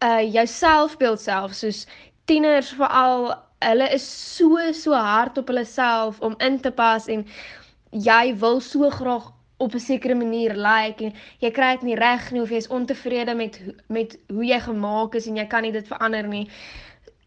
uh 0.00 0.22
jou 0.24 0.46
selfbeeld 0.46 1.20
self 1.20 1.52
soos 1.54 1.86
tieners 2.24 2.70
veral 2.78 3.34
hulle 3.60 3.88
is 3.92 4.06
so 4.36 4.72
so 4.72 4.96
hard 4.96 5.38
op 5.38 5.52
hulle 5.52 5.64
self 5.64 6.20
om 6.20 6.34
in 6.38 6.60
te 6.60 6.70
pas 6.70 7.08
en 7.12 7.26
jy 7.90 8.34
wil 8.40 8.60
so 8.64 8.90
graag 8.90 9.28
op 9.60 9.74
'n 9.74 9.78
sekere 9.78 10.14
manier 10.14 10.54
lyk 10.56 11.00
like, 11.00 11.04
en 11.04 11.12
jy 11.38 11.50
kry 11.50 11.72
dit 11.76 11.82
nie 11.82 11.96
reg 11.96 12.30
nie 12.32 12.42
of 12.42 12.50
jy 12.50 12.56
is 12.56 12.68
ontevrede 12.68 13.34
met 13.34 13.60
met 13.88 14.16
hoe 14.28 14.44
jy 14.44 14.60
gemaak 14.60 15.14
is 15.14 15.26
en 15.26 15.36
jy 15.36 15.46
kan 15.46 15.62
nie 15.62 15.72
dit 15.72 15.86
verander 15.88 16.28
nie. 16.28 16.48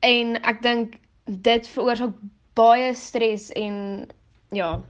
En 0.02 0.36
ek 0.44 0.62
dink 0.62 0.98
dit 1.26 1.68
veroorsaak 1.68 2.16
baie 2.54 2.94
stres 2.96 3.52
en 3.52 4.08
ja. 4.52 4.82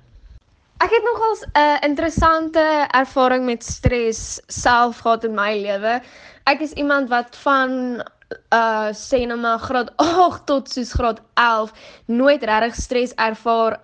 Ek 0.83 0.91
het 0.91 1.03
nogals 1.03 1.43
'n 1.45 1.59
uh, 1.59 1.77
interessante 1.81 2.87
ervaring 2.91 3.45
met 3.45 3.63
stres 3.63 4.41
self 4.47 4.99
gehad 4.99 5.23
in 5.23 5.35
my 5.35 5.55
lewe. 5.55 6.01
Ek 6.45 6.61
is 6.61 6.73
iemand 6.73 7.09
wat 7.09 7.35
van 7.35 8.03
uh 8.49 8.89
sê 8.91 9.25
nou 9.25 9.39
maar 9.39 9.59
graad 9.59 9.93
8 9.97 10.45
tot 10.45 10.69
soos 10.69 10.93
graad 10.93 11.21
11 11.33 11.71
nooit 12.05 12.43
regtig 12.43 12.75
stres 12.75 13.13
ervaar 13.15 13.79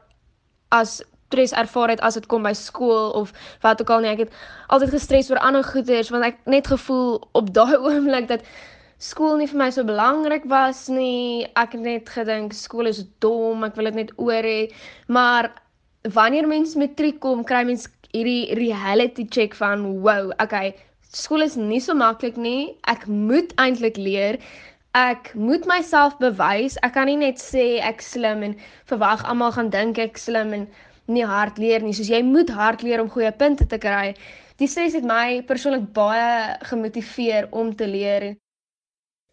as 0.70 1.01
stres 1.30 1.54
ervaar 1.54 1.94
het 1.94 2.02
as 2.02 2.18
dit 2.18 2.26
kom 2.32 2.44
by 2.48 2.56
skool 2.58 3.14
of 3.14 3.34
wat 3.62 3.82
ook 3.82 3.94
al 3.94 4.02
nie. 4.02 4.14
Ek 4.16 4.26
het 4.26 4.34
altyd 4.74 4.96
gestres 4.98 5.30
oor 5.30 5.42
ander 5.46 5.64
goeders 5.64 6.10
want 6.14 6.26
ek 6.26 6.42
net 6.50 6.70
gevoel 6.72 7.20
op 7.38 7.54
daai 7.54 7.78
oomblik 7.88 8.30
dat 8.32 8.46
skool 9.00 9.38
nie 9.40 9.48
vir 9.48 9.62
my 9.62 9.70
so 9.72 9.86
belangrik 9.86 10.48
was 10.50 10.88
nie. 10.90 11.46
Ek 11.54 11.78
het 11.78 11.86
net 11.86 12.10
gedink 12.10 12.56
skool 12.58 12.90
is 12.90 13.04
dom, 13.24 13.64
ek 13.68 13.78
wil 13.78 13.92
dit 13.92 14.00
net 14.02 14.14
oor 14.18 14.46
hê. 14.46 14.72
Maar 15.08 15.52
wanneer 16.18 16.50
mens 16.50 16.76
matriek 16.80 17.22
kom, 17.22 17.46
kry 17.46 17.62
mens 17.68 17.86
hierdie 18.10 18.56
reality 18.58 19.28
check 19.30 19.54
van 19.54 19.86
wow, 20.02 20.34
okay, 20.42 20.74
skool 21.14 21.46
is 21.46 21.56
nie 21.60 21.82
so 21.84 21.94
maklik 21.94 22.42
nie. 22.42 22.74
Ek 22.90 23.06
moet 23.06 23.54
eintlik 23.62 24.02
leer. 24.02 24.42
Ek 24.98 25.30
moet 25.38 25.70
myself 25.70 26.18
bewys. 26.18 26.80
Ek 26.82 26.98
kan 26.98 27.06
nie 27.06 27.20
net 27.22 27.38
sê 27.38 27.78
ek 27.86 28.02
slim 28.02 28.42
en 28.48 28.58
verwag 28.90 29.22
almal 29.30 29.54
gaan 29.54 29.70
dink 29.70 30.02
ek 30.02 30.18
slim 30.18 30.56
en 30.58 30.66
nie 31.10 31.25
hard 31.25 31.58
leer 31.58 31.84
nie. 31.84 31.94
Soos 31.94 32.10
jy 32.12 32.22
moet 32.25 32.50
hard 32.54 32.84
leer 32.86 33.01
om 33.01 33.10
goeie 33.10 33.32
punte 33.36 33.68
te 33.70 33.78
kry. 33.82 34.13
Die 34.60 34.68
stres 34.68 34.96
het 34.98 35.06
my 35.08 35.42
persoonlik 35.48 35.89
baie 35.96 36.58
gemotiveer 36.68 37.48
om 37.56 37.72
te 37.75 37.88
leer. 37.88 38.34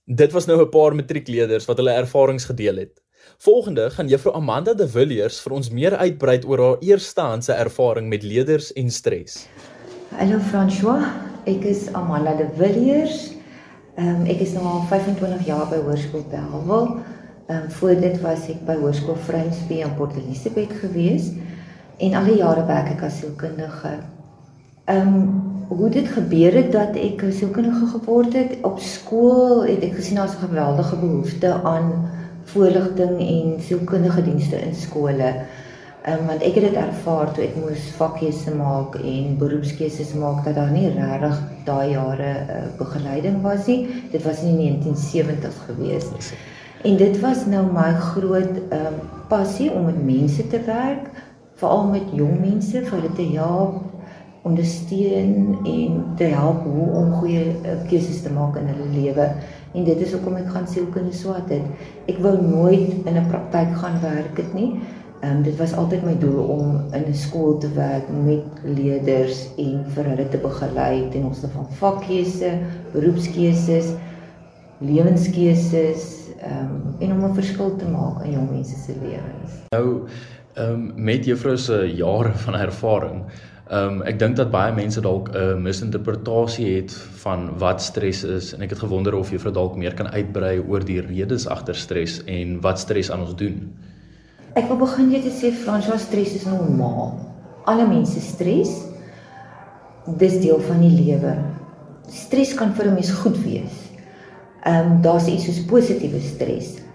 Dit 0.07 0.33
was 0.33 0.47
nou 0.47 0.61
'n 0.63 0.71
paar 0.71 0.95
matriekleerders 0.95 1.67
wat 1.67 1.77
hulle 1.77 1.91
ervarings 1.91 2.45
gedeel 2.45 2.77
het. 2.77 3.03
Volgende 3.39 3.91
gaan 3.91 4.09
Juffrou 4.09 4.35
Amanda 4.35 4.75
de 4.75 4.89
Villiers 4.89 5.41
vir 5.41 5.53
ons 5.53 5.71
meer 5.71 5.97
uitbrei 5.97 6.41
oor 6.47 6.59
haar 6.59 6.79
eerstehandse 6.81 7.53
ervaring 7.53 8.09
met 8.09 8.23
leerders 8.23 8.73
en 8.73 8.91
stres. 8.91 9.47
Hallo 10.17 10.39
François, 10.39 11.03
ek 11.45 11.65
is 11.65 11.93
Amanda 11.93 12.37
de 12.37 12.47
Villiers. 12.57 13.33
Ehm 13.97 14.09
um, 14.09 14.27
ek 14.27 14.41
is 14.41 14.53
nou 14.53 14.65
al 14.65 14.87
25 14.89 15.47
jaar 15.47 15.69
by 15.69 15.77
Hoërskool 15.77 16.25
Bellville. 16.31 17.03
Ehm 17.49 17.63
um, 17.63 17.71
voor 17.71 18.01
dit 18.01 18.21
was 18.21 18.49
ek 18.49 18.63
by 18.67 18.77
Hoërskool 18.77 19.17
Vrynsbee 19.17 19.83
in 19.83 19.95
Port 19.95 20.17
Elizabeth 20.17 20.73
gewees 20.81 21.33
en 21.97 22.15
al 22.15 22.25
die 22.25 22.41
jare 22.41 22.65
werk 22.69 22.93
ek 22.97 23.03
as 23.09 23.21
sielkundige. 23.23 23.99
Ehm 24.85 25.15
um, 25.15 25.45
hoe 25.67 25.89
dit 25.91 26.07
gebeur 26.07 26.55
het 26.55 26.69
dat 26.73 26.95
ek 26.95 27.25
sielkundige 27.35 27.89
geword 27.91 28.37
het 28.39 28.53
op 28.63 28.79
skool, 28.79 29.65
het 29.67 29.83
ek 29.83 29.97
gesien 29.99 30.21
daar's 30.21 30.37
'n 30.37 30.47
geweldige 30.47 30.97
behoefte 30.97 31.53
aan 31.63 31.89
voorligting 32.45 33.19
en 33.19 33.57
sielkundige 33.61 34.23
dienste 34.23 34.61
in 34.61 34.75
skole. 34.75 35.35
Ehm 36.05 36.21
um, 36.21 36.27
want 36.27 36.43
ek 36.43 36.55
het 36.55 36.65
dit 36.69 36.75
ervaar 36.75 37.33
toe 37.33 37.45
ek 37.45 37.57
moes 37.57 37.89
vakkeuse 37.97 38.55
maak 38.55 38.95
en 38.95 39.37
beroepskeuses 39.39 40.15
maak 40.15 40.45
dat 40.45 40.55
daar 40.55 40.71
nie 40.71 40.93
regtig 40.95 41.41
daai 41.65 41.91
jare 41.91 42.31
uh, 42.47 42.63
begeleiding 42.79 43.43
was 43.43 43.67
nie. 43.67 43.89
Dit 44.13 44.23
was 44.23 44.43
in 44.43 44.57
die 44.57 44.71
1970s 44.71 45.59
gewees. 45.67 46.07
En 46.83 46.97
dit 46.97 47.21
was 47.21 47.47
nou 47.47 47.67
my 47.73 47.93
groot 48.13 48.55
ehm 48.71 48.87
um, 48.87 49.01
passie 49.29 49.73
om 49.73 49.85
met 49.85 50.05
mense 50.05 50.47
te 50.47 50.61
werk, 50.67 51.11
veral 51.61 51.87
met 51.91 52.15
jong 52.15 52.41
mense, 52.41 52.85
vir 52.85 52.99
hulle 53.01 53.13
te 53.17 53.29
help 53.33 53.85
ondersteun 54.47 55.57
en 55.65 56.05
te 56.17 56.25
help 56.25 56.63
hoe 56.65 56.91
om 57.01 57.15
goeie 57.19 57.47
uh, 57.51 57.73
keuses 57.91 58.23
te 58.23 58.31
maak 58.33 58.59
in 58.61 58.69
hulle 58.71 58.87
lewe. 58.95 59.27
En 59.75 59.85
dit 59.85 60.05
is 60.05 60.13
hoekom 60.15 60.39
ek 60.39 60.53
gaan 60.55 60.69
sielkunde 60.71 61.15
swat 61.17 61.51
het. 61.51 61.65
Ek 62.11 62.21
wou 62.23 62.37
nooit 62.39 63.09
in 63.09 63.19
'n 63.19 63.27
praktyk 63.33 63.75
gaan 63.81 63.99
werk 64.05 64.39
het 64.39 64.55
nie. 64.55 64.79
Ehm 65.23 65.39
um, 65.39 65.43
dit 65.43 65.57
was 65.59 65.75
altyd 65.75 66.05
my 66.05 66.15
doel 66.19 66.39
om 66.57 66.77
in 66.93 67.05
'n 67.09 67.15
skool 67.15 67.59
te 67.59 67.73
werk 67.73 68.07
met 68.25 68.45
leerders 68.63 69.49
en 69.59 69.85
vir 69.95 70.05
hulle 70.05 70.29
te 70.29 70.39
begelei 70.39 71.09
ten 71.11 71.25
opsigte 71.25 71.57
van 71.57 71.67
vakkeuse, 71.83 72.59
beroepskeuses, 72.93 73.91
lewenskeuses, 74.79 76.31
ehm 76.39 76.71
um, 76.71 76.95
en 76.99 77.13
om 77.13 77.25
'n 77.25 77.35
verskil 77.35 77.77
te 77.77 77.89
maak 77.89 78.25
in 78.25 78.33
jong 78.33 78.51
mense 78.51 78.77
se 78.77 78.93
lewens. 79.03 79.53
Nou, 79.71 80.07
ehm 80.57 80.73
um, 80.73 80.93
met 80.97 81.25
juffrou 81.25 81.57
se 81.57 81.83
jare 81.97 82.33
van 82.45 82.55
ervaring, 82.55 83.25
Ehm 83.67 83.97
um, 83.99 84.03
ek 84.07 84.21
dink 84.21 84.37
dat 84.39 84.53
baie 84.55 84.71
mense 84.71 85.01
dalk 85.03 85.33
'n 85.33 85.37
uh, 85.37 85.55
misinterpretasie 85.59 86.67
het 86.77 86.93
van 87.23 87.49
wat 87.59 87.83
stres 87.83 88.23
is 88.23 88.53
en 88.55 88.63
ek 88.63 88.71
het 88.71 88.79
gewonder 88.79 89.15
of 89.19 89.31
juffrou 89.31 89.53
dalk 89.53 89.75
meer 89.77 89.95
kan 89.95 90.07
uitbrei 90.07 90.63
oor 90.69 90.85
die 90.87 91.01
redes 91.01 91.49
agter 91.51 91.75
stres 91.75 92.21
en 92.31 92.61
wat 92.63 92.79
stres 92.79 93.11
aan 93.11 93.25
ons 93.27 93.35
doen. 93.35 93.75
Ek 94.55 94.69
wil 94.69 94.79
begin 94.79 95.11
net 95.11 95.27
sê 95.27 95.51
François 95.51 95.99
stres 95.99 96.37
is 96.39 96.47
normaal. 96.47 97.19
Alle 97.67 97.89
mense 97.89 98.21
stres. 98.21 98.71
Dis 100.07 100.39
deel 100.39 100.61
van 100.61 100.81
die 100.81 100.95
lewe. 101.03 101.35
Stres 102.07 102.55
kan 102.55 102.71
vir 102.73 102.87
'n 102.87 102.95
mens 102.95 103.11
goed 103.11 103.43
wees. 103.43 103.75
Ehm 104.63 104.93
um, 104.93 105.03
daar's 105.03 105.27
iets 105.27 105.45
soos 105.45 105.67
positiewe 105.67 106.21
stres. 106.21 106.86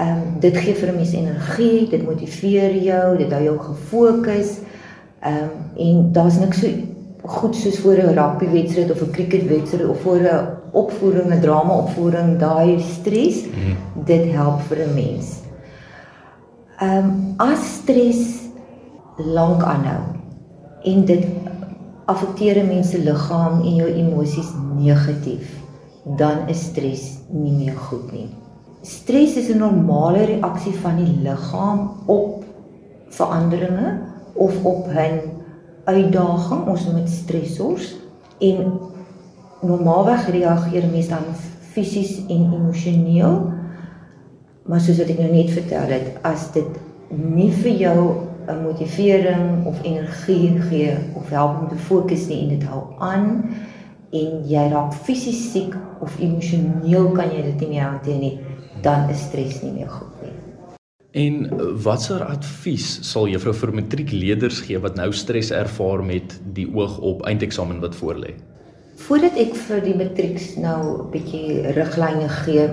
Ehm 0.00 0.08
um, 0.08 0.40
dit 0.40 0.56
gee 0.56 0.74
vir 0.74 0.88
'n 0.88 0.96
mens 0.96 1.12
energie, 1.12 1.88
dit 1.88 2.02
motiveer 2.02 2.76
jou, 2.82 3.16
dit 3.16 3.32
hou 3.32 3.42
jou 3.42 3.58
gefokus. 3.58 4.50
Ehm 5.20 5.34
um, 5.44 5.86
en 5.86 6.12
daar's 6.12 6.38
niks 6.38 6.60
so 6.60 6.68
goed 7.22 7.56
soos 7.56 7.78
voor 7.78 7.98
'n 7.98 8.14
rugbywedstryd 8.14 8.90
of 8.90 9.02
'n 9.02 9.10
cricketwedstryd 9.10 9.88
of 9.88 10.00
voor 10.00 10.20
'n 10.20 10.48
opvoering, 10.72 11.34
'n 11.34 11.40
drama 11.40 11.74
opvoering, 11.76 12.38
daai 12.38 12.80
stres, 12.80 13.44
mm. 13.44 14.04
dit 14.04 14.32
help 14.32 14.60
vir 14.60 14.78
'n 14.78 14.94
mens. 14.94 15.26
Ehm 16.78 16.96
um, 16.96 17.34
as 17.36 17.74
stres 17.82 18.48
lank 19.16 19.62
aanhou 19.62 20.02
en 20.82 21.04
dit 21.04 21.26
affekteer 22.04 22.56
'n 22.56 22.66
mens 22.66 22.90
se 22.90 22.98
liggaam 22.98 23.60
en 23.62 23.74
jou 23.74 23.88
emosies 23.88 24.52
negatief, 24.76 25.60
dan 26.16 26.48
is 26.48 26.60
stres 26.60 27.18
nie 27.28 27.52
meer 27.52 27.76
goed 27.76 28.12
nie. 28.12 28.28
Stres 28.82 29.36
is 29.36 29.48
'n 29.48 29.58
normale 29.58 30.24
reaksie 30.24 30.72
van 30.72 30.96
die 30.96 31.20
liggaam 31.22 31.90
op 32.06 32.44
veranderinge 33.08 33.98
of 34.32 34.64
op 34.64 34.86
'n 34.88 35.20
uitdaging, 35.84 36.66
ons 36.66 36.84
noem 36.86 36.94
dit 36.94 37.08
stresors 37.08 37.96
en 38.38 38.80
normaalweg 39.60 40.30
reageer 40.30 40.86
mense 40.90 41.08
dan 41.08 41.34
fisies 41.72 42.26
en 42.26 42.52
emosioneel. 42.52 43.52
Maar 44.62 44.80
soos 44.80 44.98
ek 44.98 45.18
nou 45.18 45.32
net 45.32 45.50
vertel 45.50 45.86
het, 45.88 46.16
as 46.22 46.52
dit 46.52 46.80
nie 47.08 47.52
vir 47.52 47.72
jou 47.72 48.14
'n 48.48 48.62
motivering 48.62 49.66
of 49.66 49.82
energie 49.82 50.60
gee 50.60 50.94
of 51.14 51.28
help 51.28 51.60
om 51.60 51.68
te 51.68 51.76
fokus 51.76 52.26
nie 52.28 52.42
en 52.42 52.48
dit 52.48 52.62
hou 52.62 52.82
aan 52.98 53.44
en 54.10 54.42
jy 54.48 54.68
raak 54.72 54.94
fisies 54.94 55.52
siek 55.52 55.74
of 56.00 56.18
emosioneel 56.18 57.10
kan 57.14 57.30
jy 57.30 57.42
dit 57.42 57.60
nie 57.60 57.68
meer 57.68 57.86
hanteer 57.86 58.18
nie, 58.18 58.38
dan 58.82 59.08
is 59.10 59.26
stres 59.28 59.62
nie 59.62 59.72
meer 59.72 59.90
goed 59.90 60.22
nie. 60.22 60.36
En 61.10 61.48
watser 61.82 62.22
advies 62.22 62.86
sal 63.02 63.26
juffrou 63.26 63.54
vir 63.54 63.72
matriekleerders 63.80 64.60
gee 64.66 64.78
wat 64.78 64.94
nou 64.94 65.08
stres 65.12 65.50
ervaar 65.50 66.04
met 66.06 66.36
die 66.54 66.68
oog 66.70 67.00
op 67.02 67.24
eindeksamen 67.26 67.80
wat 67.82 67.96
voorlê? 67.98 68.36
Voordat 69.00 69.34
ek 69.40 69.56
vir 69.58 69.80
die 69.82 69.96
matrieks 69.96 70.54
nou 70.56 70.78
'n 70.84 71.10
bietjie 71.10 71.72
riglyne 71.74 72.28
gee, 72.44 72.68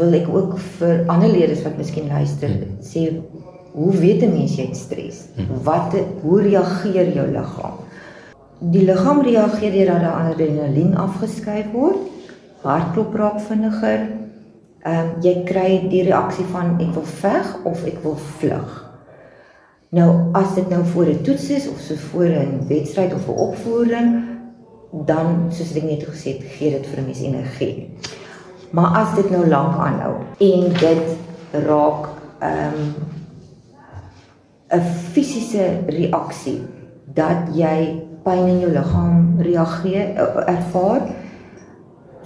wil 0.00 0.14
ek 0.14 0.28
ook 0.28 0.56
vir 0.78 1.04
ander 1.08 1.28
leerders 1.28 1.62
wat 1.62 1.76
miskien 1.76 2.08
luister 2.08 2.48
hmm. 2.48 2.78
sê 2.80 3.20
hoe 3.74 3.92
weet 3.92 4.22
'n 4.22 4.32
mens 4.32 4.56
jy 4.56 4.66
het 4.66 4.76
stres? 4.76 5.26
Hmm. 5.36 5.60
Wat 5.62 5.94
hoe 6.22 6.42
reageer 6.42 7.12
jou 7.14 7.26
liggaam? 7.26 7.76
Die 8.58 8.84
liggaam 8.84 9.20
reageer 9.22 9.72
deur 9.72 9.86
dat 9.86 10.00
daar 10.00 10.32
adrenalien 10.32 10.96
afgeskei 10.96 11.66
word, 11.72 12.00
hartklop 12.62 13.14
raak 13.14 13.40
vinniger, 13.40 14.08
ehm 14.88 15.08
um, 15.08 15.08
jy 15.24 15.34
kry 15.44 15.70
die 15.90 16.04
reaksie 16.06 16.46
van 16.52 16.76
ek 16.80 16.94
wil 16.96 17.08
veg 17.20 17.48
of 17.68 17.84
ek 17.84 17.98
wil 18.04 18.16
vlug. 18.38 18.70
Nou 19.92 20.08
as 20.38 20.54
dit 20.56 20.68
nou 20.68 20.84
voor 20.92 21.06
'n 21.12 21.22
toets 21.22 21.50
is 21.50 21.68
of 21.68 21.80
so 21.80 21.94
voor 22.12 22.30
'n 22.30 22.64
wedstryd 22.68 23.14
of 23.14 23.28
'n 23.28 23.40
opvoering, 23.48 24.24
dan 24.92 25.52
soos 25.52 25.76
ek 25.76 25.82
net 25.82 26.04
gesê 26.08 26.38
het, 26.38 26.42
gee 26.56 26.70
dit 26.70 26.86
vir 26.86 27.02
mense 27.04 27.24
energie. 27.24 27.90
Maar 28.70 28.90
as 28.96 29.14
dit 29.14 29.30
nou 29.30 29.46
lank 29.48 29.76
aanhou 29.76 30.14
en 30.38 30.72
dit 30.72 31.06
raak 31.52 32.08
ehm 32.40 32.74
um, 32.74 32.94
'n 34.70 34.84
fisiese 35.12 35.80
reaksie 35.86 36.60
dat 37.04 37.48
jy 37.54 38.04
pyn 38.22 38.46
in 38.46 38.60
jou 38.60 38.72
liggaam 38.72 39.40
reageer 39.40 40.14
ervaar, 40.46 41.02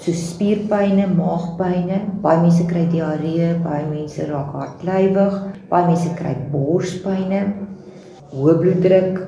so 0.02 0.12
spierpynne, 0.12 1.06
maagpynne, 1.14 2.00
baie 2.24 2.40
mense 2.42 2.64
kry 2.66 2.88
diarree, 2.90 3.52
baie 3.62 3.84
mense 3.86 4.26
raak 4.26 4.50
hartlywig, 4.56 5.36
baie 5.70 5.86
mense 5.86 6.10
kry 6.18 6.34
borspynne, 6.50 7.42
hoë 8.32 8.56
bloeddruk, 8.58 9.20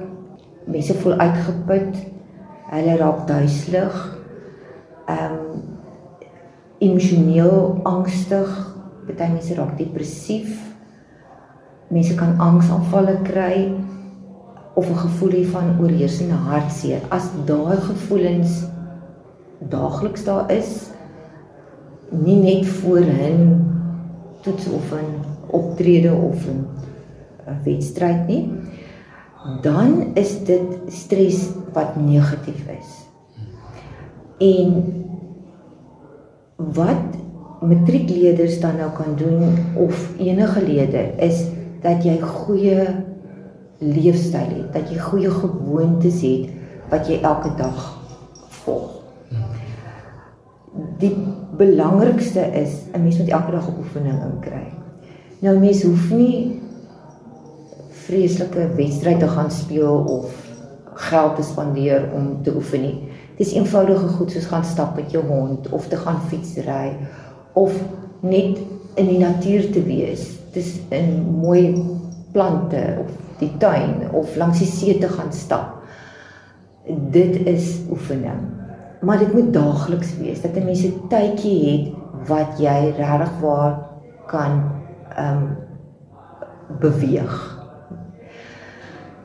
mense 0.67 0.97
voel 0.99 1.15
uitgeput, 1.23 2.03
hulle 2.73 2.99
raak 2.99 3.23
duiselig, 3.31 4.03
ehm 5.07 5.39
um, 5.39 5.63
emosioneel 6.83 7.81
angstig, 7.87 8.51
baie 9.07 9.31
mense 9.31 9.55
raak 9.55 9.79
depressief. 9.79 10.59
Mense 11.95 12.17
kan 12.19 12.35
angsaanvalle 12.43 13.21
kry 13.23 13.71
of 14.75 14.91
'n 14.91 14.99
gevoel 15.07 15.45
van 15.55 15.77
oorheersende 15.79 16.35
hartseer. 16.35 17.01
As 17.11 17.31
daai 17.47 17.79
gevoelens 17.79 18.74
daagliks 19.59 20.25
daar 20.25 20.51
is 20.53 20.91
nie 22.11 22.37
net 22.37 22.67
voor 22.67 23.01
'n 23.01 23.65
toets 24.41 24.69
of 24.69 24.93
'n 24.93 25.25
optrede 25.47 26.13
of 26.13 26.47
'n 26.47 26.67
wedstryd 27.65 28.27
nie 28.27 28.51
dan 29.61 30.15
is 30.15 30.45
dit 30.45 30.63
stres 30.89 31.49
wat 31.73 31.97
negatief 31.97 32.65
is. 32.69 32.91
En 34.39 34.85
wat 36.57 37.03
matriekleerders 37.61 38.61
dan 38.61 38.77
nou 38.77 38.91
kan 38.97 39.17
doen 39.17 39.57
of 39.77 40.19
enige 40.19 40.65
lede 40.65 41.13
is 41.17 41.45
dat 41.83 42.05
jy 42.05 42.19
goeie 42.21 42.87
leefstyl 43.79 44.53
het 44.53 44.73
dat 44.73 44.91
jy 44.93 44.99
goeie 45.01 45.31
gewoontes 45.31 46.21
het 46.25 46.53
wat 46.93 47.09
jy 47.09 47.21
elke 47.21 47.53
dag 47.57 47.81
volg 48.65 49.04
die 50.99 51.17
belangrikste 51.57 52.41
is 52.41 52.71
'n 52.93 53.03
mens 53.03 53.19
moet 53.19 53.29
elke 53.29 53.51
dag 53.51 53.69
'n 53.69 53.79
oefening 53.79 54.21
inkry. 54.33 54.67
Nou 55.39 55.59
mens 55.59 55.83
hoef 55.83 56.11
nie 56.11 56.61
vreeslike 57.91 58.69
wedstryd 58.77 59.19
te 59.19 59.29
gaan 59.29 59.51
speel 59.51 59.97
of 59.97 60.53
geld 60.95 61.37
te 61.37 61.43
spandeer 61.43 62.09
om 62.15 62.43
te 62.43 62.55
oefen 62.55 62.81
nie. 62.81 63.09
Dis 63.37 63.53
eenvoudige 63.53 64.09
goed 64.09 64.31
soos 64.31 64.47
gaan 64.47 64.65
stap 64.65 64.97
met 64.97 65.11
jou 65.11 65.25
hond 65.27 65.69
of 65.69 65.89
te 65.89 65.97
gaan 65.97 66.21
fietsry 66.29 66.97
of 67.53 67.75
net 68.21 68.59
in 68.95 69.07
die 69.07 69.19
natuur 69.19 69.71
te 69.73 69.83
wees. 69.83 70.29
Dis 70.53 70.81
in 70.95 71.25
mooi 71.41 71.75
plante 72.33 72.83
of 73.03 73.11
die 73.39 73.51
tuin 73.59 74.11
of 74.13 74.37
langs 74.37 74.63
die 74.63 74.71
see 74.71 74.99
te 74.99 75.09
gaan 75.09 75.33
stap. 75.33 75.83
Dit 77.11 77.47
is 77.47 77.81
oefening. 77.91 78.54
Maar 79.05 79.19
dit 79.19 79.33
moet 79.33 79.53
daagliks 79.53 80.17
wees 80.19 80.41
dat 80.41 80.57
'n 80.57 80.65
mens 80.65 80.85
'n 80.85 81.09
tydjie 81.09 81.61
het 81.71 81.93
wat 82.29 82.59
jy 82.59 82.95
regtig 82.97 83.33
waar 83.41 83.89
kan 84.27 84.73
ehm 85.17 85.37
um, 85.37 85.57
beweeg. 86.81 87.63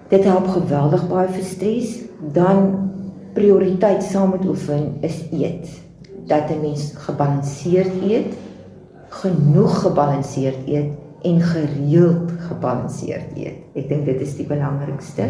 Dit 0.09 0.23
help 0.23 0.47
geweldig 0.47 1.07
baie 1.07 1.27
vir 1.27 1.43
stres. 1.43 1.99
Dan 2.33 2.89
prioriteit 3.33 4.03
saam 4.03 4.29
met 4.29 4.45
oefen 4.45 4.97
is 5.01 5.23
eet. 5.31 5.69
Dat 6.25 6.49
'n 6.49 6.61
mens 6.61 6.93
gebalanseerd 6.95 8.01
eet, 8.01 8.33
genoeg 9.07 9.81
gebalanseerd 9.81 10.67
eet 10.67 10.91
en 11.21 11.41
gereeld 11.41 12.31
gebalanseerd 12.37 13.37
eet. 13.37 13.57
Ek 13.73 13.89
dink 13.89 14.05
dit 14.05 14.21
is 14.21 14.35
die 14.35 14.47
belangrikste. 14.47 15.23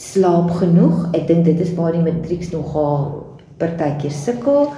Slaap 0.00 0.54
genoeg. 0.56 1.10
Ek 1.12 1.26
dink 1.28 1.44
dit 1.44 1.58
is 1.60 1.74
waar 1.76 1.92
die 1.92 2.04
matrieks 2.04 2.54
nogal 2.54 3.10
partykeer 3.60 4.14
sukkel 4.16 4.70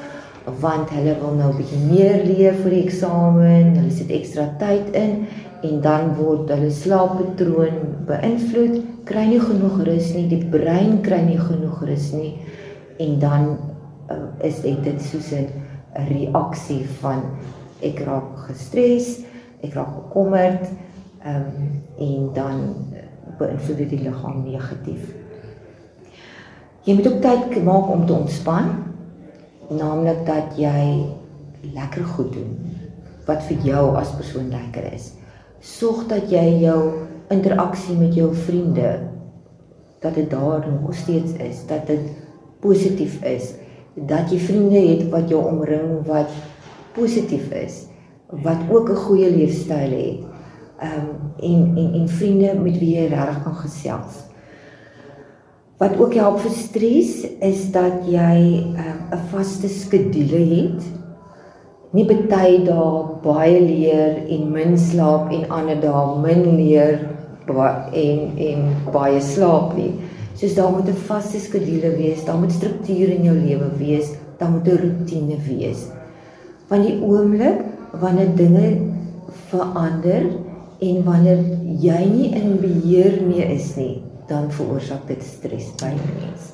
want 0.59 0.91
hulle 0.91 1.15
wil 1.21 1.37
nou 1.39 1.53
'n 1.53 1.59
bietjie 1.61 1.79
meer 1.87 2.25
leer 2.27 2.55
vir 2.63 2.71
die 2.71 2.83
eksamen, 2.83 3.77
hulle 3.77 3.91
sit 3.95 4.11
ekstra 4.11 4.49
tyd 4.59 4.91
in 4.99 5.27
en 5.63 5.81
dan 5.81 6.17
word 6.19 6.51
hulle 6.51 6.71
slaappatroon 6.71 7.77
beïnvloed, 8.09 8.81
kry 9.07 9.27
nie 9.29 9.39
genoeg 9.39 9.85
rus 9.87 10.11
nie, 10.15 10.27
die 10.27 10.43
brein 10.51 10.99
kry 11.07 11.21
nie 11.23 11.39
genoeg 11.39 11.85
rus 11.87 12.11
nie 12.13 12.35
en 12.99 13.19
dan 13.23 13.47
uh, 14.11 14.27
is 14.43 14.61
dit 14.67 14.83
dit 14.85 15.01
soos 15.03 15.31
'n 15.33 15.47
reaksie 16.09 16.83
van 17.01 17.23
ek 17.83 18.03
raak 18.07 18.49
gestres, 18.49 19.23
ek 19.63 19.75
raak 19.75 19.95
bekommerd, 19.95 20.67
ehm 21.25 21.47
um, 21.47 21.81
en 21.99 22.31
dan 22.35 22.59
beïnvloed 23.39 23.79
dit 23.79 23.91
die 23.91 24.03
liggaam 24.03 24.43
negatief. 24.45 25.09
Jy 26.85 26.95
moet 26.95 27.07
ook 27.07 27.21
tyd 27.23 27.63
maak 27.65 27.91
om 27.91 28.07
te 28.07 28.13
ontspan, 28.13 28.71
naamlik 29.71 30.27
dat 30.27 30.57
jy 30.59 31.07
lekker 31.75 32.05
goed 32.05 32.33
doen 32.33 32.57
wat 33.27 33.43
vir 33.47 33.57
jou 33.65 33.83
as 33.97 34.11
persoon 34.19 34.49
lekker 34.51 34.89
is 34.93 35.13
sorg 35.63 36.09
dat 36.11 36.31
jy 36.31 36.43
jou 36.65 37.07
interaksie 37.31 37.95
met 37.95 38.17
jou 38.19 38.33
vriende 38.35 38.99
dat 40.03 40.17
dit 40.19 40.27
daar 40.31 40.67
nog 40.67 40.95
steeds 40.95 41.37
is, 41.39 41.63
dat 41.67 41.87
dit 41.87 42.01
positief 42.61 43.21
is, 43.23 43.53
dat 43.95 44.33
jy 44.35 44.41
vriende 44.43 44.81
het 44.83 45.05
wat 45.13 45.31
jou 45.31 45.39
omring 45.47 46.01
wat 46.09 46.31
positief 46.97 47.47
is, 47.55 47.85
wat 48.43 48.59
ook 48.71 48.91
'n 48.91 49.03
goeie 49.07 49.31
leefstyl 49.31 49.95
het. 49.95 50.32
Ehm 50.83 50.99
um, 50.99 51.11
en 51.39 51.77
en 51.77 51.93
en 52.01 52.09
vriende 52.09 52.55
met 52.59 52.79
wie 52.79 52.95
jy 52.97 53.07
regtig 53.07 53.43
kan 53.43 53.55
gesels. 53.55 54.15
Wat 55.79 55.95
ook 55.99 56.15
help 56.15 56.41
vir 56.43 56.55
stres 56.57 57.13
is 57.39 57.71
dat 57.71 58.03
jy 58.07 58.35
ehm, 58.75 58.99
'n 59.11 59.15
um, 59.15 59.29
vaste 59.31 59.69
skedule 59.69 60.43
het 60.55 60.83
nie 61.93 62.07
baie 62.09 62.59
dae 62.65 62.91
baie 63.23 63.61
leer 63.61 64.23
en 64.29 64.53
min 64.53 64.79
slaap 64.79 65.33
en 65.33 65.51
ander 65.51 65.81
dae 65.81 66.21
min 66.25 66.57
leer 66.57 66.99
en 67.47 68.21
en 68.49 68.61
baie 68.93 69.21
slaap 69.21 69.77
nie. 69.77 69.93
Soos 70.35 70.55
daar 70.55 70.73
moet 70.73 70.89
'n 70.89 71.05
vaste 71.07 71.39
skedule 71.41 71.97
wees, 71.97 72.25
daar 72.25 72.39
moet 72.39 72.53
struktuur 72.53 73.09
in 73.09 73.25
jou 73.25 73.37
lewe 73.37 73.69
wees, 73.79 74.15
daar 74.39 74.51
moet 74.51 74.67
'n 74.67 74.79
rotine 74.83 75.37
wees. 75.49 75.87
Want 76.69 76.87
die 76.87 77.03
oomblik 77.03 77.61
wanneer 78.01 78.35
dinge 78.35 78.79
verander 79.49 80.23
en 80.83 81.05
wanneer 81.07 81.43
jy 81.83 82.01
nie 82.11 82.31
in 82.39 82.57
beheer 82.63 83.21
meer 83.23 83.53
is 83.55 83.73
nie, 83.79 84.03
dan 84.31 84.51
veroorsaak 84.51 85.07
dit 85.11 85.23
stres 85.23 85.71
by 85.81 85.93
die 85.95 86.15
mens. 86.17 86.51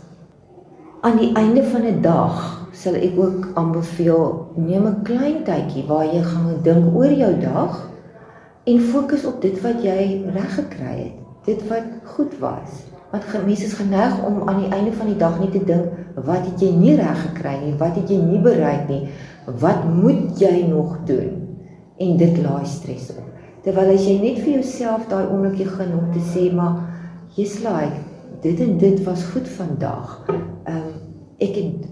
Aan 1.06 1.16
die 1.20 1.30
einde 1.38 1.62
van 1.72 1.86
'n 1.86 2.02
dag 2.02 2.36
sal 2.72 2.94
ek 2.94 3.14
ook 3.18 3.46
aanbeveel 3.54 4.24
neem 4.56 4.86
'n 4.86 5.02
klein 5.02 5.44
tydjie 5.44 5.86
waar 5.86 6.04
jy 6.04 6.22
gaan 6.22 6.60
dink 6.62 6.96
oor 6.96 7.12
jou 7.12 7.32
dag 7.40 7.90
en 8.64 8.80
fokus 8.80 9.24
op 9.24 9.40
dit 9.42 9.60
wat 9.62 9.82
jy 9.82 10.24
reg 10.34 10.54
gekry 10.54 10.96
het, 11.04 11.16
dit 11.44 11.68
wat 11.68 11.86
goed 12.04 12.38
was. 12.38 12.84
Want 13.10 13.46
mense 13.46 13.64
is 13.64 13.72
geneig 13.72 14.24
om 14.26 14.48
aan 14.48 14.60
die 14.62 14.72
einde 14.76 14.92
van 14.92 15.06
die 15.06 15.16
dag 15.16 15.40
net 15.40 15.52
te 15.52 15.64
dink 15.64 15.86
wat 16.14 16.44
het 16.44 16.60
jy 16.60 16.74
nie 16.76 16.96
reg 16.96 17.22
gekry 17.22 17.56
nie, 17.64 17.74
wat 17.78 17.96
het 17.96 18.10
jy 18.10 18.20
nie 18.20 18.40
bereik 18.40 18.88
nie, 18.88 19.08
wat 19.60 19.84
moet 19.84 20.38
jy 20.38 20.66
nog 20.68 20.98
doen? 21.04 21.56
En 21.98 22.16
dit 22.16 22.42
laai 22.42 22.66
stres 22.66 23.10
op. 23.16 23.27
Terwyl 23.68 23.90
as 23.92 24.06
jy 24.08 24.14
net 24.16 24.38
vir 24.40 24.54
jouself 24.62 25.02
daai 25.10 25.26
oomblikie 25.28 25.66
gun 25.68 25.90
om 25.92 26.06
te 26.14 26.22
sê 26.30 26.46
maar 26.56 26.78
jy's 27.36 27.58
like 27.60 27.98
dit 28.40 28.62
en 28.64 28.78
dit 28.80 29.02
was 29.04 29.26
goed 29.28 29.50
vandag. 29.58 30.14
Ehm 30.30 30.78
um, 30.78 30.94
ek 31.44 31.58
het 31.58 31.82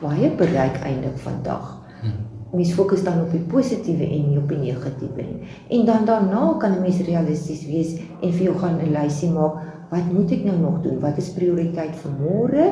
baie 0.00 0.32
bereik 0.40 0.80
eintlik 0.82 1.20
vandag. 1.22 1.68
Hmm. 2.00 2.16
Mens 2.50 2.72
fokus 2.74 3.04
dan 3.06 3.22
op 3.22 3.30
die 3.30 3.44
positiewe 3.52 4.08
en 4.08 4.26
nie 4.32 4.40
op 4.40 4.50
die 4.50 4.58
negatiewe 4.64 5.28
nie. 5.28 5.52
En 5.78 5.86
dan 5.86 6.10
daarna 6.10 6.56
kan 6.58 6.74
'n 6.74 6.82
mens 6.82 6.98
realisties 7.06 7.62
wees 7.70 7.94
en 8.20 8.32
vir 8.32 8.44
jou 8.50 8.58
gaan 8.58 8.82
'n 8.82 8.90
lysie 8.98 9.30
maak, 9.30 9.62
wat 9.90 10.12
moet 10.12 10.32
ek 10.32 10.44
nou 10.44 10.58
nog 10.58 10.82
doen? 10.82 10.98
Wat 11.00 11.16
is 11.16 11.30
prioriteit 11.30 11.94
vir 11.94 12.12
môre? 12.18 12.66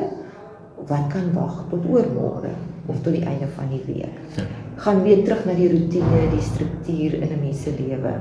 Wat 0.87 1.07
kan 1.13 1.31
wag 1.33 1.65
tot 1.69 1.85
oormôre 1.87 2.51
of 2.91 3.01
tot 3.01 3.13
die 3.13 3.23
einde 3.23 3.47
van 3.55 3.69
die 3.71 3.81
week? 3.87 4.15
Ja. 4.35 4.43
Gaan 4.83 5.03
weer 5.03 5.23
terug 5.23 5.45
na 5.45 5.53
die 5.55 5.69
rotine, 5.71 6.23
die 6.33 6.43
struktuur 6.43 7.13
in 7.21 7.29
'n 7.31 7.39
mens 7.39 7.63
se 7.63 7.71
lewe. 7.77 8.13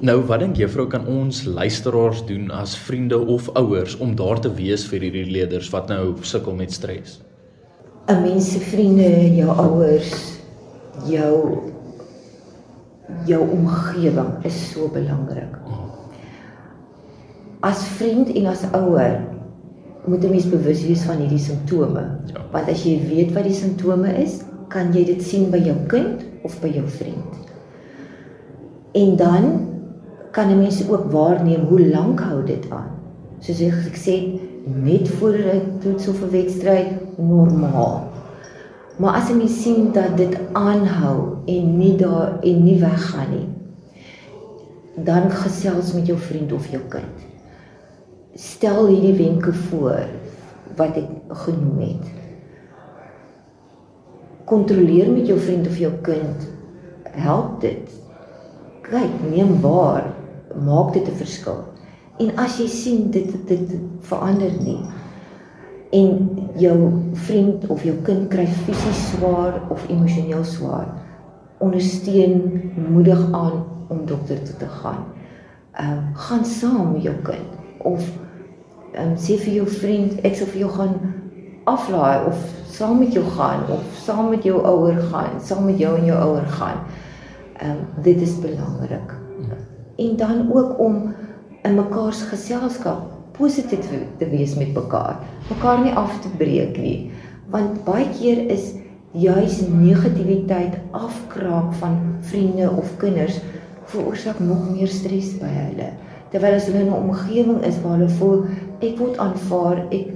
Nou, 0.00 0.20
wat 0.26 0.40
dink 0.40 0.56
juffrou 0.56 0.86
kan 0.86 1.06
ons 1.06 1.44
luisteraars 1.44 2.26
doen 2.26 2.50
as 2.50 2.76
vriende 2.76 3.18
of 3.18 3.48
ouers 3.54 3.96
om 3.96 4.14
daar 4.14 4.40
te 4.40 4.54
wees 4.54 4.84
vir 4.86 5.00
hierdie 5.00 5.30
leerders 5.30 5.70
wat 5.70 5.88
nou 5.88 6.16
sukkel 6.20 6.54
met 6.54 6.72
stres? 6.72 7.20
'n 8.08 8.22
mens 8.22 8.52
se 8.52 8.58
vriende, 8.58 9.34
jou 9.34 9.48
ouers, 9.48 10.38
jou 11.06 11.58
jou 13.26 13.50
omgewing 13.50 14.44
is 14.44 14.70
so 14.72 14.88
belangrik. 14.88 15.56
As 17.60 17.84
vriend 17.98 18.28
en 18.28 18.46
as 18.46 18.64
ouer 18.72 19.31
moet 20.04 20.24
'n 20.24 20.30
mens 20.30 20.48
bewus 20.48 20.86
wees 20.86 21.02
van 21.02 21.16
hierdie 21.16 21.38
simptome. 21.38 22.00
Ja. 22.26 22.40
Want 22.50 22.68
as 22.68 22.84
jy 22.84 23.00
weet 23.08 23.32
wat 23.32 23.44
die 23.44 23.54
simptome 23.54 24.08
is, 24.22 24.40
kan 24.68 24.92
jy 24.92 25.04
dit 25.04 25.22
sien 25.22 25.50
by 25.50 25.58
jou 25.58 25.76
kind 25.86 26.24
of 26.42 26.60
by 26.60 26.68
jou 26.68 26.88
vriend. 26.88 27.38
En 28.92 29.16
dan 29.16 29.68
kan 30.30 30.48
'n 30.48 30.58
mens 30.58 30.88
ook 30.88 31.12
waarneem 31.12 31.64
hoe 31.68 31.88
lank 31.88 32.20
hou 32.20 32.44
dit 32.44 32.70
aan. 32.70 32.90
Soos 33.38 33.60
ek 33.60 33.72
gesê 33.72 34.12
het, 34.12 34.40
net 34.66 35.08
voor 35.08 35.34
'n 35.34 35.78
toets 35.78 36.08
of 36.08 36.22
'n 36.22 36.30
wedstryd 36.30 37.18
normaal. 37.18 38.10
Maar 38.96 39.14
as 39.14 39.28
jy 39.28 39.36
mens 39.36 39.62
sien 39.62 39.92
dat 39.92 40.16
dit 40.16 40.38
aanhou 40.52 41.36
en 41.46 41.76
nie 41.78 41.96
daar 41.96 42.40
en 42.40 42.64
nie 42.64 42.78
weggaan 42.78 43.30
nie, 43.30 43.48
dan 45.04 45.30
gesels 45.30 45.92
met 45.92 46.06
jou 46.06 46.18
vriend 46.18 46.52
of 46.52 46.66
jou 46.66 46.82
kind. 46.88 47.31
Stel 48.34 48.86
hierdie 48.86 49.16
wenke 49.18 49.52
voor 49.52 50.06
wat 50.76 50.96
ek 50.96 51.08
genoem 51.44 51.82
het. 51.84 52.06
Kontroleer 54.48 55.10
met 55.12 55.28
jou 55.28 55.36
vriend 55.36 55.68
of 55.68 55.76
jou 55.76 55.92
kind. 56.06 56.48
Help 57.12 57.60
dit. 57.60 57.92
Kyk, 58.88 59.20
neem 59.28 59.58
waar, 59.60 60.08
maak 60.56 60.94
dit 60.96 61.08
'n 61.08 61.20
verskil. 61.20 61.60
En 62.18 62.32
as 62.36 62.56
jy 62.58 62.66
sien 62.68 63.10
dit 63.10 63.36
dit 63.46 63.76
verander 64.00 64.52
nie 64.64 64.80
en 65.92 66.38
jou 66.56 66.92
vriend 67.12 67.66
of 67.68 67.84
jou 67.84 67.96
kind 68.02 68.28
kry 68.28 68.46
fisies 68.46 69.10
swaar 69.12 69.60
of 69.68 69.88
emosioneel 69.88 70.44
swaar, 70.44 70.88
ondersteun 71.58 72.72
moedig 72.88 73.32
aan 73.32 73.64
om 73.88 74.06
dokter 74.06 74.42
toe 74.42 74.56
te 74.56 74.68
gaan. 74.68 75.04
Ehm 75.72 75.92
um, 75.92 76.14
gaan 76.14 76.44
saam 76.44 76.92
met 76.92 77.02
jou 77.02 77.16
kind 77.22 77.61
of 77.84 78.04
um, 78.98 79.14
sê 79.16 79.38
vir 79.44 79.54
jou 79.60 79.66
vriend 79.66 80.20
ek 80.26 80.36
sal 80.36 80.50
vir 80.52 80.64
jou 80.64 80.72
gaan 80.76 80.96
aflaai 81.70 82.26
of 82.28 82.42
saam 82.72 82.98
met 82.98 83.14
jou 83.14 83.24
gaan 83.36 83.66
of 83.70 83.82
saam 84.04 84.30
met 84.32 84.44
jou 84.44 84.58
ouer 84.58 84.98
gaan, 85.12 85.40
saam 85.40 85.66
met 85.68 85.78
jou 85.78 85.92
en 85.98 86.06
jou 86.08 86.18
ouer 86.18 86.46
gaan. 86.58 86.84
Ehm 87.60 87.70
um, 87.70 88.02
dit 88.02 88.20
is 88.20 88.38
belangrik. 88.40 89.14
En 89.96 90.16
dan 90.16 90.52
ook 90.52 90.78
om 90.78 91.14
in 91.62 91.74
mekaar 91.74 92.12
se 92.12 92.24
geselskap 92.26 93.10
positief 93.32 93.90
te 94.18 94.28
wees 94.28 94.54
met 94.54 94.74
mekaar. 94.74 95.16
Mekaar 95.48 95.82
nie 95.84 95.92
af 95.92 96.20
te 96.20 96.28
breek 96.36 96.76
nie. 96.78 97.10
Want 97.50 97.84
baie 97.84 98.08
keer 98.18 98.48
is 98.50 98.72
juis 99.12 99.60
negativiteit 99.68 100.78
afkraak 100.90 101.74
van 101.80 101.98
vriende 102.20 102.70
of 102.70 102.96
kinders 102.96 103.40
veroorsaak 103.84 104.40
nog 104.40 104.70
meer 104.70 104.88
stres 104.88 105.34
by 105.38 105.50
hulle. 105.52 105.90
Terwyl 106.32 106.54
as 106.56 106.66
hulle 106.66 106.80
in 106.80 106.88
'n 106.88 107.02
omgewing 107.10 107.60
is 107.68 107.80
waar 107.82 107.98
hulle 107.98 108.08
voel 108.08 108.44
ek 108.80 108.98
word 108.98 109.18
aanvaar, 109.20 109.86
ek 109.92 110.14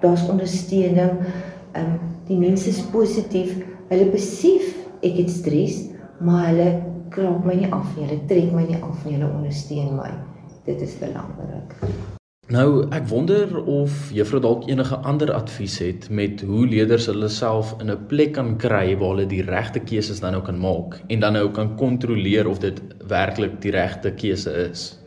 daar's 0.00 0.28
ondersteuning, 0.30 1.18
ehm 1.72 1.84
um, 1.84 1.98
die 2.28 2.38
mense 2.38 2.68
is 2.68 2.82
positief, 2.90 3.56
hulle 3.90 4.06
besef 4.10 4.74
ek 5.02 5.18
het 5.22 5.30
stres, 5.30 5.90
maar 6.20 6.48
hulle 6.50 6.82
kraak 7.10 7.44
my 7.44 7.54
nie 7.54 7.70
af 7.72 7.86
nie, 7.96 8.06
hulle 8.06 8.20
trek 8.30 8.52
my 8.54 8.66
nie 8.66 8.78
af 8.82 9.04
nie, 9.04 9.16
hulle 9.16 9.30
ondersteun 9.30 9.96
my. 9.98 10.10
Dit 10.66 10.82
is 10.82 10.94
belangrik. 10.98 11.74
Nou, 12.46 12.86
ek 12.94 13.08
wonder 13.10 13.56
of 13.66 14.10
juffrou 14.14 14.38
dalk 14.42 14.68
enige 14.70 14.96
ander 15.02 15.32
advies 15.34 15.80
het 15.82 16.06
met 16.10 16.44
hoe 16.46 16.66
leerders 16.66 17.08
hulle 17.10 17.28
self 17.28 17.74
in 17.82 17.90
'n 17.90 18.06
plek 18.06 18.32
kan 18.38 18.54
kry 18.56 18.94
waar 18.94 19.16
hulle 19.16 19.26
die 19.26 19.42
regte 19.42 19.80
keuses 19.80 20.20
dan 20.20 20.32
nou 20.32 20.42
kan 20.42 20.58
maak 20.58 21.02
en 21.08 21.20
dan 21.20 21.32
nou 21.32 21.50
kan 21.50 21.74
kontroleer 21.76 22.46
of 22.46 22.58
dit 22.58 22.80
werklik 23.08 23.60
die 23.60 23.74
regte 23.74 24.14
keuse 24.14 24.54
is. 24.70 25.05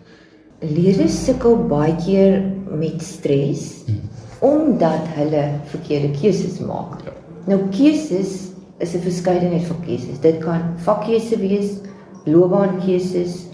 Leerders 0.59 1.25
sukkel 1.25 1.55
baie 1.71 1.95
keer 2.03 2.41
met 2.79 3.01
stres 3.03 3.83
hmm. 3.87 4.01
omdat 4.45 5.07
hulle 5.15 5.43
verkeerde 5.71 6.11
keuses 6.19 6.59
maak. 6.63 6.99
Ja. 7.05 7.15
Nou 7.47 7.59
keuses 7.71 8.51
is 8.79 8.95
'n 8.95 9.03
verskeidenheid 9.03 9.65
van 9.67 9.79
keuses. 9.85 10.19
Dit 10.21 10.37
kan 10.43 10.75
vakkeuse 10.85 11.39
wees, 11.39 11.79
loopbaankeuses, 12.25 13.45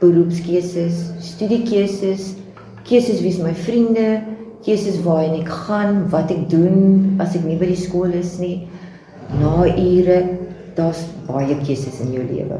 beroepskeuses, 0.00 1.10
studiekeuses 1.18 2.34
keuses 2.90 3.20
wie 3.22 3.30
is 3.30 3.38
my 3.38 3.52
vriende, 3.54 4.20
keuses 4.64 4.98
waarheen 5.04 5.40
ek 5.44 5.52
gaan, 5.66 6.04
wat 6.12 6.32
ek 6.34 6.48
doen 6.52 7.20
as 7.22 7.36
ek 7.38 7.46
nie 7.46 7.58
by 7.60 7.70
die 7.70 7.78
skool 7.78 8.12
is 8.16 8.36
nie. 8.42 8.66
Na 9.38 9.62
ure, 9.68 10.18
daar's 10.74 11.04
baie 11.28 11.54
keuses 11.62 12.00
in 12.02 12.14
jou 12.16 12.24
lewe. 12.26 12.58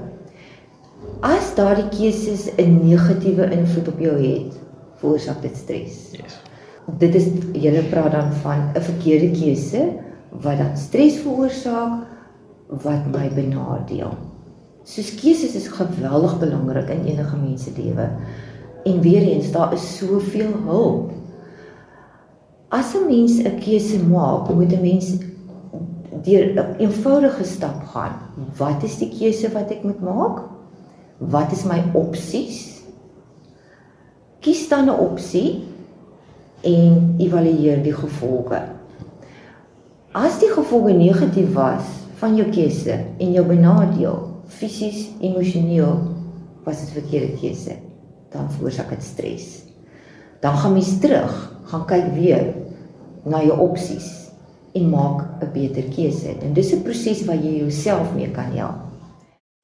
As 1.20 1.52
daardie 1.52 1.88
keuses 1.92 2.48
'n 2.56 2.80
negatiewe 2.80 3.50
invloed 3.52 3.88
op 3.88 3.98
jou 4.00 4.16
het, 4.16 4.56
veroorsaak 4.96 5.42
dit 5.42 5.56
stres. 5.56 5.96
Yes. 6.16 6.40
Dit 6.98 7.14
is 7.14 7.26
julle 7.52 7.82
praat 7.90 8.12
dan 8.12 8.32
van 8.32 8.72
'n 8.72 8.80
verkeerde 8.80 9.30
keuse 9.30 10.00
wat 10.30 10.58
dan 10.58 10.76
stres 10.76 11.20
veroorsaak 11.20 12.06
wat 12.68 13.04
my 13.12 13.28
benadeel. 13.34 14.16
Soos 14.82 15.14
keuses 15.14 15.54
is 15.54 15.68
geweldig 15.68 16.38
belangrik 16.38 16.88
in 16.88 17.04
enige 17.04 17.36
mens 17.36 17.64
se 17.64 17.70
lewe. 17.76 18.08
En 18.84 19.00
weer 19.00 19.22
eens, 19.22 19.52
daar 19.52 19.72
is 19.72 19.96
soveel 19.96 20.52
hulp. 20.64 21.12
As 22.68 22.94
'n 22.94 23.06
mens 23.06 23.42
'n 23.42 23.58
keuse 23.58 23.98
maak, 24.04 24.54
moet 24.54 24.72
'n 24.72 24.80
mens 24.80 25.18
deur 26.22 26.44
'n 26.56 26.76
eenvoudige 26.78 27.44
stap 27.44 27.84
gaan. 27.92 28.16
Wat 28.56 28.82
is 28.82 28.98
die 28.98 29.12
keuse 29.18 29.52
wat 29.52 29.70
ek 29.70 29.82
moet 29.82 30.00
maak? 30.00 30.59
Wat 31.20 31.52
is 31.52 31.66
my 31.68 31.82
opsies? 31.92 32.80
Kies 34.40 34.68
dan 34.68 34.88
'n 34.88 34.96
opsie 34.96 35.68
en 36.64 37.14
evalueer 37.18 37.82
die 37.82 37.92
gevolge. 37.92 38.62
As 40.12 40.38
die 40.40 40.48
gevolge 40.48 40.92
negatief 40.92 41.52
was 41.52 41.84
van 42.16 42.36
jou 42.36 42.48
keuse 42.48 43.04
en 43.18 43.32
jou 43.32 43.44
benadeel 43.46 44.40
fisies, 44.46 45.10
emosioneel, 45.20 46.00
was 46.64 46.80
dit 46.80 46.90
verkeerde 46.90 47.36
keuse 47.36 47.76
dan 48.32 48.50
veroorsaak 48.50 48.88
dit 48.88 49.02
stres. 49.02 49.62
Dan 50.40 50.56
gaan 50.56 50.72
mens 50.72 50.98
terug, 50.98 51.52
gaan 51.64 51.86
kyk 51.86 52.14
weer 52.14 52.54
na 53.24 53.42
jou 53.42 53.58
opsies 53.60 54.30
en 54.72 54.88
maak 54.88 55.42
'n 55.42 55.52
beter 55.52 55.82
keuse. 55.82 56.32
En 56.40 56.52
dis 56.52 56.72
'n 56.72 56.82
proses 56.82 57.24
waar 57.24 57.36
jy 57.36 57.58
jouself 57.58 58.14
mee 58.14 58.30
kan 58.30 58.56
help. 58.56 58.89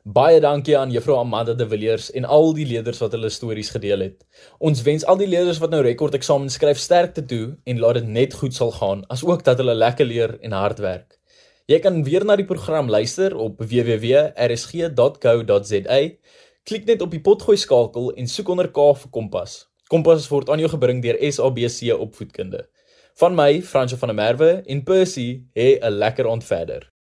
Baie 0.06 0.38
dankie 0.38 0.76
aan 0.78 0.92
Juffrou 0.94 1.16
Amanda 1.18 1.50
de 1.58 1.66
Villiers 1.66 2.12
en 2.14 2.24
al 2.30 2.52
die 2.54 2.62
leerders 2.70 3.00
wat 3.02 3.10
hulle 3.16 3.26
stories 3.26 3.72
gedeel 3.74 4.04
het. 4.04 4.22
Ons 4.62 4.84
wens 4.86 5.02
al 5.02 5.18
die 5.18 5.26
leerders 5.26 5.58
wat 5.58 5.72
nou 5.74 5.80
rekord 5.82 6.14
eksamen 6.14 6.46
skryf 6.46 6.78
sterkte 6.78 7.24
toe 7.26 7.58
en 7.66 7.82
laat 7.82 7.98
dit 7.98 8.06
net 8.14 8.36
goed 8.38 8.54
sal 8.54 8.70
gaan, 8.76 9.02
asook 9.10 9.42
dat 9.42 9.58
hulle 9.58 9.74
lekker 9.74 10.06
leer 10.06 10.38
en 10.46 10.54
hard 10.54 10.78
werk. 10.78 11.18
Jy 11.66 11.82
kan 11.82 12.06
weer 12.06 12.22
na 12.22 12.38
die 12.38 12.46
program 12.46 12.86
luister 12.86 13.34
op 13.34 13.58
www.rsg.co.za 13.58 14.30
Klik 16.70 16.86
net 16.86 17.02
op 17.02 17.10
die 17.10 17.22
potgooi 17.26 17.58
skakel 17.58 18.14
en 18.14 18.30
soek 18.30 18.48
onder 18.54 18.70
K 18.70 18.78
vir 19.02 19.10
Kompas. 19.10 19.66
Kompas 19.90 20.30
word 20.30 20.46
aan 20.54 20.62
jou 20.62 20.70
gebring 20.70 21.02
deur 21.02 21.18
SABC 21.18 21.90
Opvoedkunde. 21.98 22.62
Van 23.18 23.34
my, 23.34 23.58
Fransjo 23.58 23.98
van 23.98 24.14
der 24.14 24.22
Merwe 24.22 24.62
en 24.70 24.86
Percy, 24.86 25.50
hê 25.58 25.82
'n 25.82 25.98
lekker 25.98 26.30
aand 26.30 26.46
verder. 26.46 26.95